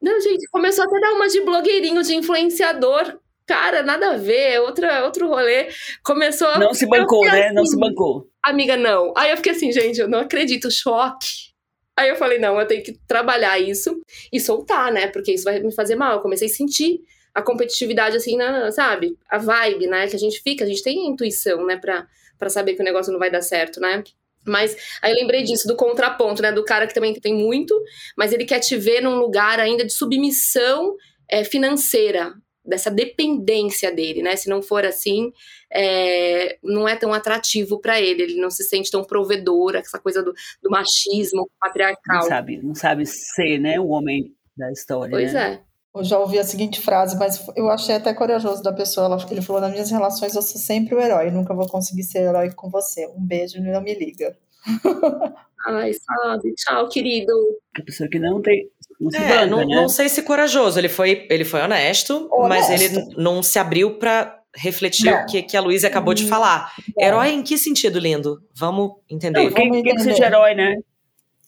[0.00, 4.58] Não, gente, começou até a dar uma de blogueirinho, de influenciador cara, nada a ver,
[4.60, 5.68] outra, outro rolê.
[6.02, 6.58] Começou a.
[6.58, 7.46] Não se bancou, né?
[7.46, 8.26] Assim, não se bancou.
[8.42, 9.12] Amiga, não.
[9.16, 11.53] Aí eu fiquei assim, gente, eu não acredito, choque.
[11.96, 14.00] Aí eu falei, não, eu tenho que trabalhar isso
[14.32, 15.06] e soltar, né?
[15.06, 16.14] Porque isso vai me fazer mal.
[16.14, 17.00] Eu comecei a sentir
[17.32, 19.16] a competitividade, assim, na, sabe?
[19.28, 20.06] A vibe, né?
[20.08, 21.76] Que a gente fica, a gente tem intuição, né?
[21.76, 22.06] Pra,
[22.38, 24.02] pra saber que o negócio não vai dar certo, né?
[24.46, 26.52] Mas aí eu lembrei disso, do contraponto, né?
[26.52, 27.80] Do cara que também tem muito,
[28.16, 30.96] mas ele quer te ver num lugar ainda de submissão
[31.28, 32.34] é, financeira
[32.64, 34.36] dessa dependência dele, né?
[34.36, 35.32] Se não for assim,
[35.70, 40.22] é, não é tão atrativo para ele, ele não se sente tão provedor, essa coisa
[40.22, 42.22] do, do machismo patriarcal.
[42.22, 45.10] Não sabe, não sabe ser, né, o homem da história.
[45.10, 45.60] Pois né?
[45.60, 45.74] é.
[45.96, 49.16] Eu já ouvi a seguinte frase, mas eu achei até corajoso da pessoa.
[49.30, 52.50] Ele falou: nas minhas relações eu sou sempre o herói, nunca vou conseguir ser herói
[52.52, 53.06] com você.
[53.16, 54.36] Um beijo e não me liga.
[55.66, 56.52] Ai, sabe?
[56.54, 57.32] Tchau, querido.
[57.78, 58.68] A pessoa que não tem,
[59.00, 59.76] não, é, não, né?
[59.76, 60.78] não, sei se corajoso.
[60.78, 62.48] Ele foi, ele foi honesto, honesto.
[62.48, 65.22] mas ele não se abriu para refletir não.
[65.22, 66.72] o que, que a Luísa acabou de falar.
[66.96, 67.04] Não.
[67.04, 68.42] Herói em que sentido, lindo?
[68.54, 69.44] Vamos entender.
[69.44, 69.96] Não, quem, Vamos entender.
[69.96, 70.76] que seja herói, né?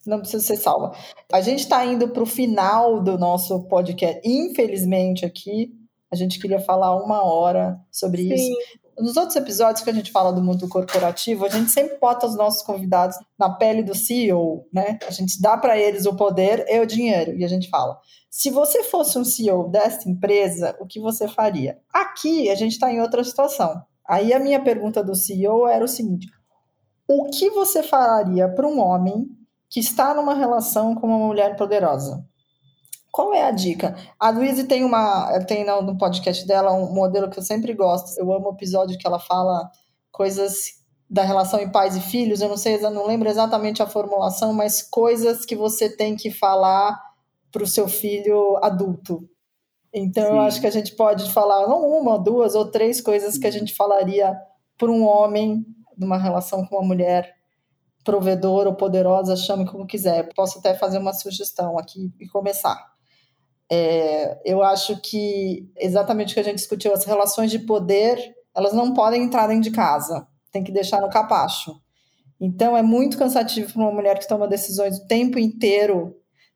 [0.07, 0.93] Não precisa ser salva.
[1.33, 4.21] A gente está indo para o final do nosso podcast.
[4.25, 5.73] Infelizmente, aqui,
[6.11, 8.35] a gente queria falar uma hora sobre Sim.
[8.35, 8.57] isso.
[8.99, 12.35] Nos outros episódios que a gente fala do mundo corporativo, a gente sempre bota os
[12.35, 14.99] nossos convidados na pele do CEO, né?
[15.07, 17.37] A gente dá para eles o poder e o dinheiro.
[17.37, 17.99] E a gente fala:
[18.31, 21.79] se você fosse um CEO desta empresa, o que você faria?
[21.93, 23.83] Aqui a gente está em outra situação.
[24.09, 26.29] Aí a minha pergunta do CEO era o seguinte:
[27.09, 29.27] o que você faria para um homem
[29.69, 32.25] que está numa relação com uma mulher poderosa?
[33.17, 33.97] Qual é a dica?
[34.21, 38.15] A Luísa tem uma tem no podcast dela um modelo que eu sempre gosto.
[38.21, 39.71] Eu amo o episódio que ela fala
[40.13, 42.43] coisas da relação em pais e filhos.
[42.43, 46.31] Eu não sei, eu não lembro exatamente a formulação, mas coisas que você tem que
[46.31, 47.03] falar
[47.51, 49.27] para o seu filho adulto.
[49.95, 50.33] Então Sim.
[50.33, 53.51] eu acho que a gente pode falar não uma, duas ou três coisas que a
[53.51, 54.37] gente falaria
[54.77, 55.65] para um homem
[55.97, 57.35] numa relação com uma mulher
[58.05, 60.29] provedora ou poderosa, chame como quiser.
[60.35, 62.95] Posso até fazer uma sugestão aqui e começar.
[63.71, 68.19] É, eu acho que exatamente o que a gente discutiu, as relações de poder,
[68.55, 71.81] elas não podem entrar dentro de casa, tem que deixar no capacho.
[72.41, 76.15] Então é muito cansativo para uma mulher que toma decisões o tempo inteiro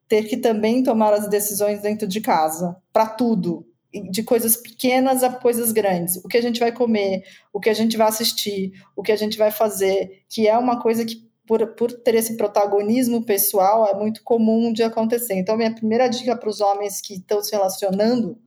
[0.09, 3.65] ter que também tomar as decisões dentro de casa, para tudo,
[4.11, 6.17] de coisas pequenas a coisas grandes.
[6.17, 9.17] O que a gente vai comer, o que a gente vai assistir, o que a
[9.17, 13.93] gente vai fazer, que é uma coisa que por, por ter esse protagonismo pessoal, é
[13.93, 15.35] muito comum de acontecer.
[15.35, 18.39] Então, minha primeira dica para os homens que estão se relacionando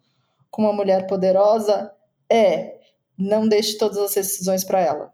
[0.49, 1.91] com uma mulher poderosa
[2.31, 2.79] é
[3.17, 5.13] não deixe todas as decisões para ela.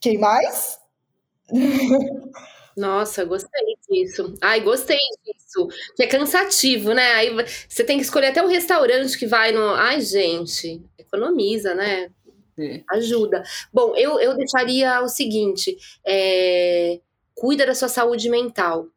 [0.00, 0.78] Quem mais?
[2.76, 4.32] Nossa, gostei disso.
[4.40, 5.66] Ai, gostei disso.
[5.96, 7.14] Que é cansativo, né?
[7.14, 7.30] Aí
[7.68, 9.74] você tem que escolher até o restaurante que vai no.
[9.74, 12.08] Ai, gente, economiza, né?
[12.58, 12.82] É.
[12.90, 13.42] Ajuda.
[13.72, 17.00] Bom, eu, eu deixaria o seguinte: é,
[17.34, 18.88] cuida da sua saúde mental.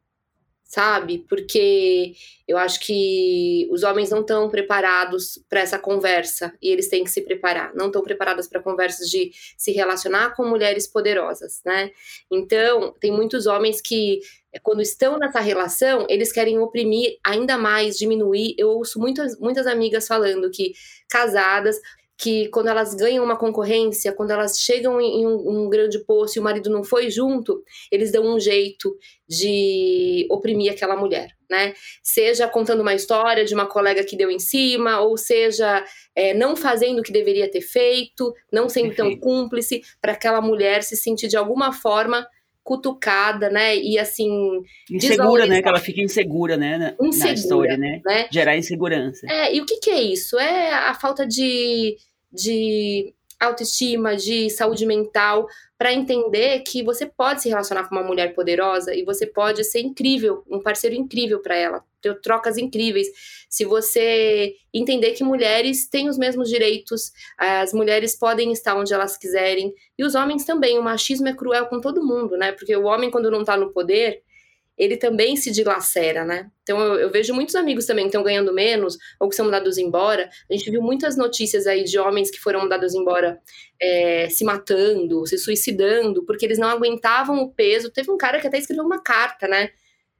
[0.64, 1.24] sabe?
[1.28, 2.14] Porque
[2.48, 7.10] eu acho que os homens não estão preparados para essa conversa e eles têm que
[7.10, 7.72] se preparar.
[7.74, 11.90] Não estão preparados para conversas de se relacionar com mulheres poderosas, né?
[12.30, 14.20] Então, tem muitos homens que
[14.62, 18.54] quando estão nessa relação, eles querem oprimir ainda mais, diminuir.
[18.58, 20.74] Eu ouço muitas, muitas amigas falando que
[21.08, 21.80] casadas
[22.16, 26.40] que quando elas ganham uma concorrência, quando elas chegam em um, um, grande posto e
[26.40, 28.96] o marido não foi junto, eles dão um jeito
[29.28, 31.74] de oprimir aquela mulher, né?
[32.02, 35.84] Seja contando uma história de uma colega que deu em cima, ou seja
[36.14, 40.82] é, não fazendo o que deveria ter feito, não sendo tão cúmplice, para aquela mulher
[40.82, 42.26] se sentir de alguma forma
[42.64, 43.76] cutucada, né?
[43.76, 44.62] E assim.
[44.90, 45.60] Insegura, né?
[45.60, 46.78] Que ela fica insegura, né?
[46.78, 48.00] Na, insegura, na história, né?
[48.04, 48.26] né?
[48.32, 49.26] Gerar insegurança.
[49.30, 50.38] É, e o que, que é isso?
[50.38, 51.96] É a falta de,
[52.32, 53.12] de
[53.44, 55.46] autoestima, de saúde mental,
[55.78, 59.80] para entender que você pode se relacionar com uma mulher poderosa e você pode ser
[59.80, 63.06] incrível, um parceiro incrível para ela, ter trocas incríveis.
[63.48, 69.16] Se você entender que mulheres têm os mesmos direitos, as mulheres podem estar onde elas
[69.16, 70.78] quiserem e os homens também.
[70.78, 72.52] O machismo é cruel com todo mundo, né?
[72.52, 74.23] Porque o homem quando não está no poder,
[74.76, 76.50] ele também se dilacera, né?
[76.62, 79.78] Então eu, eu, vejo muitos amigos também que estão ganhando menos ou que são mandados
[79.78, 80.28] embora.
[80.50, 83.40] A gente viu muitas notícias aí de homens que foram mandados embora
[83.80, 87.90] é, se matando, se suicidando, porque eles não aguentavam o peso.
[87.90, 89.70] Teve um cara que até escreveu uma carta, né?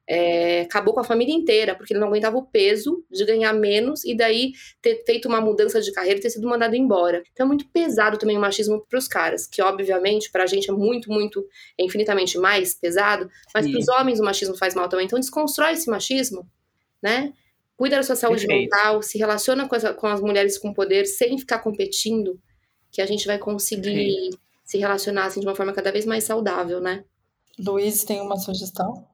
[0.07, 4.05] É, acabou com a família inteira, porque ele não aguentava o peso de ganhar menos
[4.05, 4.53] e daí
[4.83, 7.23] ter feito uma mudança de carreira e ter sido mandado embora.
[7.33, 10.71] Então é muito pesado também o machismo para os caras, que obviamente para a gente
[10.71, 11.47] é muito, muito,
[11.79, 15.07] é infinitamente mais pesado, mas para os homens o machismo faz mal também.
[15.07, 16.47] Então desconstrói esse machismo,
[17.03, 17.33] né?
[17.77, 18.71] Cuida da sua saúde Perfeito.
[18.71, 22.39] mental, se relaciona com as, com as mulheres com poder sem ficar competindo,
[22.93, 24.39] que a gente vai conseguir Perfeito.
[24.65, 27.05] se relacionar assim, de uma forma cada vez mais saudável, né?
[27.59, 29.14] Luiz tem uma sugestão?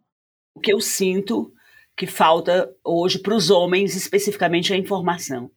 [0.60, 1.50] O que eu sinto
[1.96, 5.50] que falta hoje para os homens, especificamente, é a informação.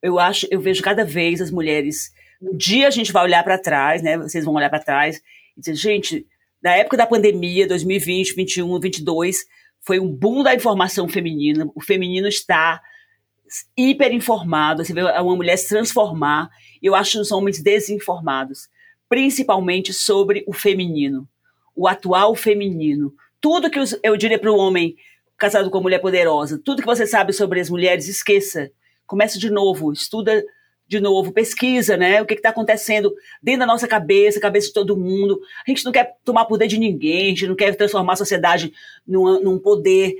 [0.00, 2.12] Eu acho, eu vejo cada vez as mulheres.
[2.40, 4.16] Um dia a gente vai olhar para trás, né?
[4.16, 5.20] Vocês vão olhar para trás
[5.56, 6.26] e dizer, gente,
[6.62, 9.44] na época da pandemia, 2020, 21, 22,
[9.80, 11.68] foi um boom da informação feminina.
[11.74, 12.80] O feminino está
[13.76, 14.84] hiper informado.
[14.84, 16.48] Você vê uma mulher se transformar.
[16.80, 18.68] Eu acho os homens desinformados,
[19.08, 21.28] principalmente sobre o feminino,
[21.74, 24.96] o atual feminino tudo que eu diria para o homem
[25.36, 28.70] casado com uma mulher poderosa, tudo que você sabe sobre as mulheres, esqueça.
[29.06, 30.44] Começa de novo, estuda
[30.86, 32.20] de novo, pesquisa, né?
[32.20, 35.40] O que está acontecendo dentro da nossa cabeça, cabeça de todo mundo.
[35.66, 38.72] A gente não quer tomar poder de ninguém, a gente não quer transformar a sociedade
[39.06, 40.14] num, num poder.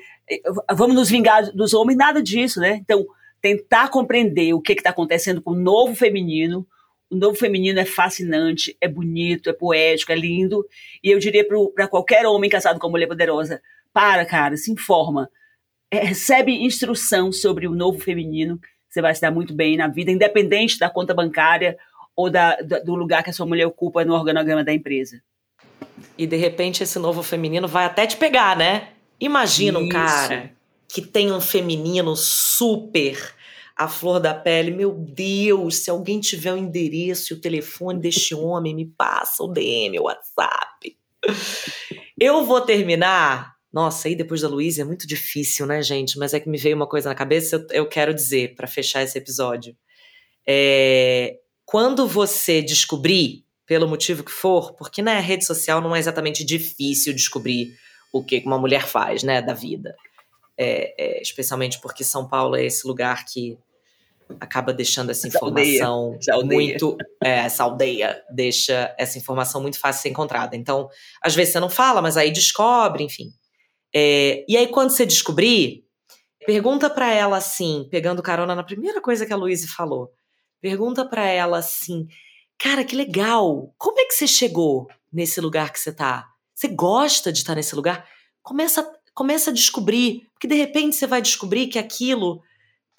[0.73, 2.77] Vamos nos vingar dos homens, nada disso, né?
[2.77, 3.05] Então,
[3.43, 6.65] tentar compreender o que está acontecendo com o novo feminino,
[7.11, 10.65] o novo feminino é fascinante, é bonito, é poético, é lindo.
[11.03, 11.45] E eu diria
[11.75, 13.61] para qualquer homem casado com uma mulher poderosa:
[13.93, 15.29] para, cara, se informa.
[15.91, 18.61] É, recebe instrução sobre o novo feminino.
[18.89, 21.77] Você vai se dar muito bem na vida, independente da conta bancária
[22.15, 25.21] ou da, da, do lugar que a sua mulher ocupa no organograma da empresa.
[26.17, 28.89] E de repente esse novo feminino vai até te pegar, né?
[29.19, 29.87] Imagina Isso.
[29.87, 30.53] um cara
[30.89, 33.35] que tem um feminino super
[33.81, 34.71] a flor da pele.
[34.71, 39.49] Meu Deus, se alguém tiver o endereço e o telefone deste homem, me passa o
[39.49, 40.99] DM, o WhatsApp.
[42.19, 43.55] Eu vou terminar.
[43.73, 46.19] Nossa, aí depois da Luísa é muito difícil, né, gente?
[46.19, 49.03] Mas é que me veio uma coisa na cabeça, eu, eu quero dizer, para fechar
[49.03, 49.75] esse episódio.
[50.47, 56.45] É, quando você descobrir, pelo motivo que for, porque na rede social não é exatamente
[56.45, 57.75] difícil descobrir
[58.13, 59.97] o que uma mulher faz, né, da vida.
[60.59, 63.57] É, é, especialmente porque São Paulo é esse lugar que
[64.39, 66.71] acaba deixando essa informação essa aldeia.
[66.71, 66.97] muito.
[67.23, 70.57] É, essa aldeia deixa essa informação muito fácil de ser encontrada.
[70.57, 70.89] Então,
[71.23, 73.31] às vezes você não fala, mas aí descobre, enfim.
[73.95, 75.85] É, e aí, quando você descobrir,
[76.47, 80.11] pergunta para ela assim, pegando carona na primeira coisa que a Luísa falou.
[80.61, 82.07] Pergunta para ela assim:
[82.59, 83.75] Cara, que legal!
[83.79, 86.29] Como é que você chegou nesse lugar que você tá?
[86.55, 88.07] Você gosta de estar nesse lugar?
[88.43, 92.43] Começa, começa a descobrir, porque de repente você vai descobrir que aquilo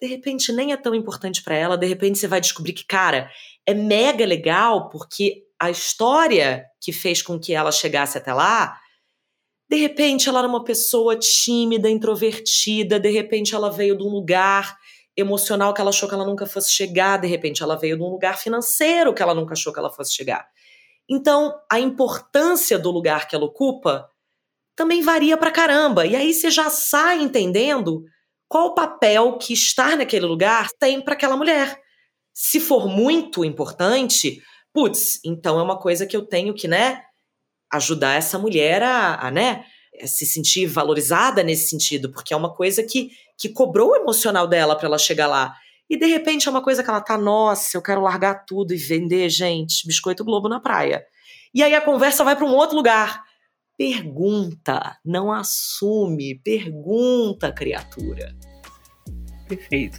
[0.02, 3.30] de repente nem é tão importante para ela, de repente você vai descobrir que, cara,
[3.64, 8.76] é mega legal porque a história que fez com que ela chegasse até lá,
[9.70, 14.76] de repente ela era uma pessoa tímida, introvertida, de repente ela veio de um lugar
[15.16, 18.08] emocional que ela achou que ela nunca fosse chegar, de repente ela veio de um
[18.08, 20.48] lugar financeiro que ela nunca achou que ela fosse chegar.
[21.08, 24.10] Então, a importância do lugar que ela ocupa
[24.74, 26.04] também varia pra caramba.
[26.06, 28.04] E aí você já sai entendendo
[28.52, 31.80] qual o papel que estar naquele lugar tem para aquela mulher.
[32.34, 34.42] Se for muito importante,
[34.74, 37.00] putz, então é uma coisa que eu tenho que, né,
[37.72, 39.64] ajudar essa mulher a, a né,
[40.04, 44.76] se sentir valorizada nesse sentido, porque é uma coisa que, que cobrou o emocional dela
[44.76, 45.56] para ela chegar lá.
[45.88, 48.76] E de repente é uma coisa que ela tá, nossa, eu quero largar tudo e
[48.76, 51.02] vender, gente, biscoito Globo na praia.
[51.54, 53.22] E aí a conversa vai para um outro lugar.
[53.82, 58.32] Pergunta, não assume, pergunta, criatura.
[59.48, 59.98] Perfeito.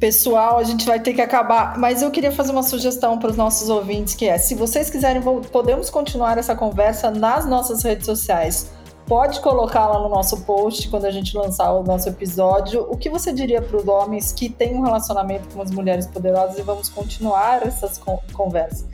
[0.00, 3.36] Pessoal, a gente vai ter que acabar, mas eu queria fazer uma sugestão para os
[3.36, 8.72] nossos ouvintes, que é, se vocês quiserem, podemos continuar essa conversa nas nossas redes sociais
[9.06, 13.10] pode colocar lá no nosso post quando a gente lançar o nosso episódio o que
[13.10, 16.88] você diria para os homens que têm um relacionamento com as mulheres poderosas e vamos
[16.88, 18.00] continuar essas
[18.32, 18.86] conversas.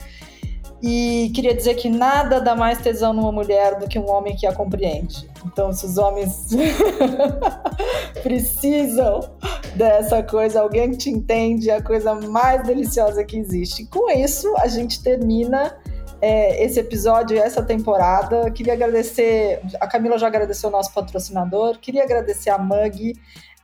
[0.81, 4.45] E queria dizer que nada dá mais tesão numa mulher do que um homem que
[4.45, 5.27] a compreende.
[5.45, 6.49] Então, se os homens
[8.21, 9.21] precisam
[9.75, 13.85] dessa coisa, alguém que te entende, é a coisa mais deliciosa que existe.
[13.85, 15.75] Com isso, a gente termina
[16.21, 18.49] é, esse episódio e essa temporada.
[18.51, 23.13] Queria agradecer, a Camila já agradeceu o nosso patrocinador, queria agradecer a Mug,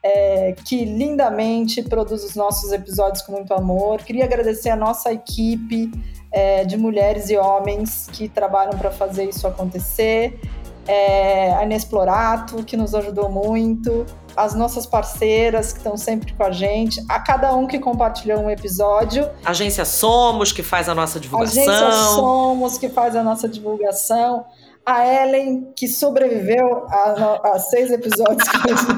[0.02, 4.00] é, que lindamente produz os nossos episódios com muito amor.
[4.04, 5.90] Queria agradecer a nossa equipe
[6.34, 10.40] é, de mulheres e homens que trabalham para fazer isso acontecer.
[10.86, 14.06] É, a Inexplorato, que nos ajudou muito
[14.36, 18.50] as nossas parceiras que estão sempre com a gente, a cada um que compartilhou um
[18.50, 19.30] episódio.
[19.46, 21.62] Agência Somos, que faz a nossa divulgação.
[21.62, 24.46] Agência Somos, que faz a nossa divulgação.
[24.86, 28.44] A Ellen, que sobreviveu a, a seis episódios.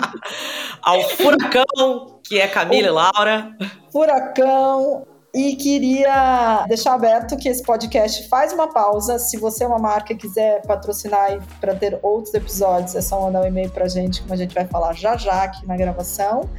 [0.82, 3.58] Ao Furacão, que é Camila o e Laura.
[3.92, 5.06] Furacão,
[5.36, 9.20] e queria deixar aberto que esse podcast faz uma pausa.
[9.20, 13.42] Se você é uma marca e quiser patrocinar para ter outros episódios, é só mandar
[13.42, 16.50] um e-mail para a gente, como a gente vai falar já já aqui na gravação.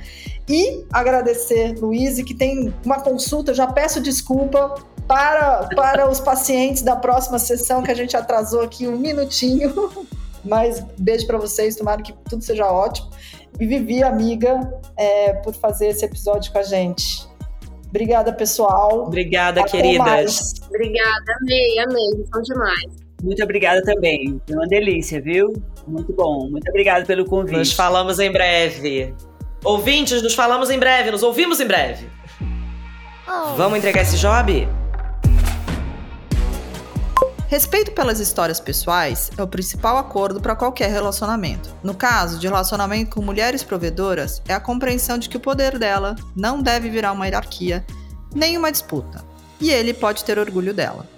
[0.46, 3.54] E agradecer, Luiz, que tem uma consulta.
[3.54, 4.74] já peço desculpa
[5.08, 10.06] para, para os pacientes da próxima sessão, que a gente atrasou aqui um minutinho.
[10.44, 13.08] Mas beijo para vocês, tomara que tudo seja ótimo.
[13.58, 17.26] E Vivi, amiga, é, por fazer esse episódio com a gente.
[17.88, 19.04] Obrigada, pessoal.
[19.06, 20.04] Obrigada, Até queridas.
[20.04, 20.54] Mais.
[20.68, 23.06] Obrigada, amei, amei, são demais.
[23.22, 24.40] Muito obrigada também.
[24.46, 25.52] Foi uma delícia, viu?
[25.86, 26.48] Muito bom.
[26.50, 27.56] Muito obrigada pelo convite.
[27.56, 29.14] Nos falamos em breve.
[29.64, 32.06] Ouvintes, nos falamos em breve, nos ouvimos em breve.
[33.26, 33.54] Oh.
[33.56, 34.68] Vamos entregar esse job?
[37.48, 41.72] Respeito pelas histórias pessoais é o principal acordo para qualquer relacionamento.
[41.80, 46.16] No caso de relacionamento com mulheres provedoras, é a compreensão de que o poder dela
[46.34, 47.86] não deve virar uma hierarquia,
[48.34, 49.24] nem uma disputa,
[49.60, 51.08] e ele pode ter orgulho dela.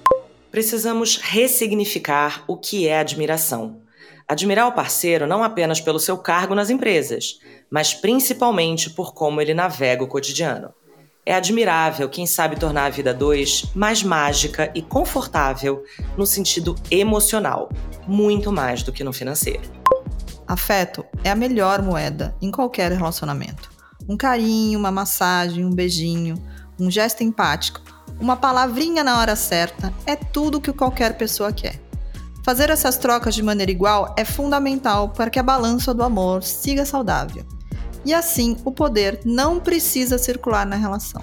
[0.51, 3.81] Precisamos ressignificar o que é admiração.
[4.29, 9.55] Admirar o parceiro não apenas pelo seu cargo nas empresas, mas principalmente por como ele
[9.55, 10.74] navega o cotidiano.
[11.29, 15.85] É admirável quem sabe tornar a vida dois mais mágica e confortável
[16.16, 17.68] no sentido emocional,
[18.07, 19.61] muito mais do que no financeiro.
[20.47, 23.70] Afeto é a melhor moeda em qualquer relacionamento.
[24.09, 26.43] Um carinho, uma massagem, um beijinho,
[26.81, 27.83] um gesto empático,
[28.18, 31.79] uma palavrinha na hora certa é tudo que qualquer pessoa quer.
[32.43, 36.87] Fazer essas trocas de maneira igual é fundamental para que a balança do amor siga
[36.87, 37.45] saudável
[38.05, 41.22] e assim o poder não precisa circular na relação.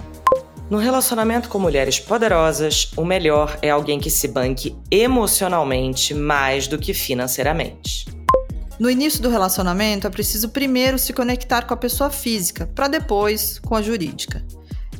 [0.68, 6.76] No relacionamento com mulheres poderosas, o melhor é alguém que se banque emocionalmente mais do
[6.76, 8.06] que financeiramente.
[8.78, 13.58] No início do relacionamento, é preciso primeiro se conectar com a pessoa física, para depois
[13.60, 14.44] com a jurídica.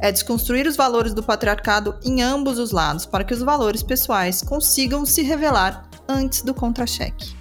[0.01, 4.43] É desconstruir os valores do patriarcado em ambos os lados para que os valores pessoais
[4.43, 7.35] consigam se revelar antes do contra-cheque.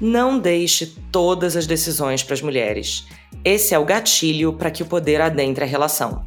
[0.00, 3.06] Não deixe todas as decisões para as mulheres.
[3.44, 6.24] Esse é o gatilho para que o poder adentre a relação.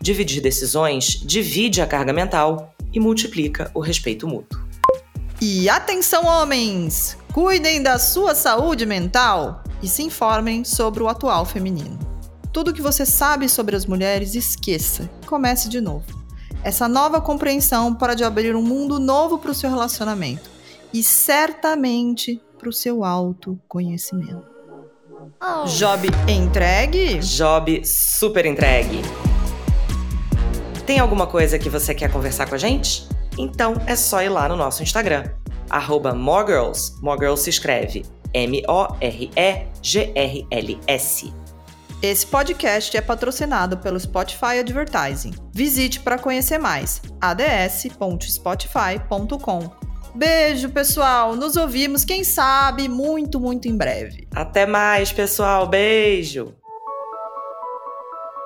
[0.00, 4.64] Dividir decisões divide a carga mental e multiplica o respeito mútuo.
[5.40, 7.18] E atenção, homens!
[7.32, 11.98] Cuidem da sua saúde mental e se informem sobre o atual feminino.
[12.52, 15.10] Tudo que você sabe sobre as mulheres, esqueça.
[15.26, 16.06] Comece de novo.
[16.62, 20.48] Essa nova compreensão pode abrir um mundo novo para o seu relacionamento
[20.92, 24.44] e certamente para o seu autoconhecimento.
[25.40, 25.66] Oh.
[25.66, 27.20] Job entregue?
[27.20, 29.02] Job super entregue.
[30.84, 33.08] Tem alguma coisa que você quer conversar com a gente?
[33.38, 35.30] Então é só ir lá no nosso Instagram,
[35.70, 37.00] arroba moregirls.
[37.00, 38.04] Moregirls se escreve
[38.34, 39.32] M-O-R-E-G-R-L-S.
[42.02, 45.34] Esse podcast é patrocinado pelo Spotify Advertising.
[45.52, 49.86] Visite para conhecer mais ads.spotify.com
[50.16, 51.36] Beijo, pessoal.
[51.36, 54.26] Nos ouvimos, quem sabe, muito, muito em breve.
[54.34, 55.66] Até mais, pessoal.
[55.66, 56.54] Beijo.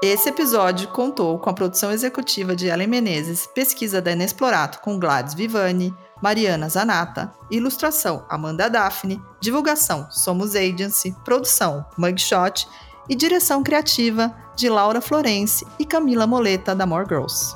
[0.03, 5.35] Esse episódio contou com a produção executiva de Ellen Menezes, pesquisa da Inexplorato com Gladys
[5.35, 12.67] Vivani, Mariana Zanata, ilustração Amanda Daphne, divulgação Somos Agency, produção Mugshot
[13.09, 17.55] e direção criativa de Laura Florence e Camila Moleta da More Girls.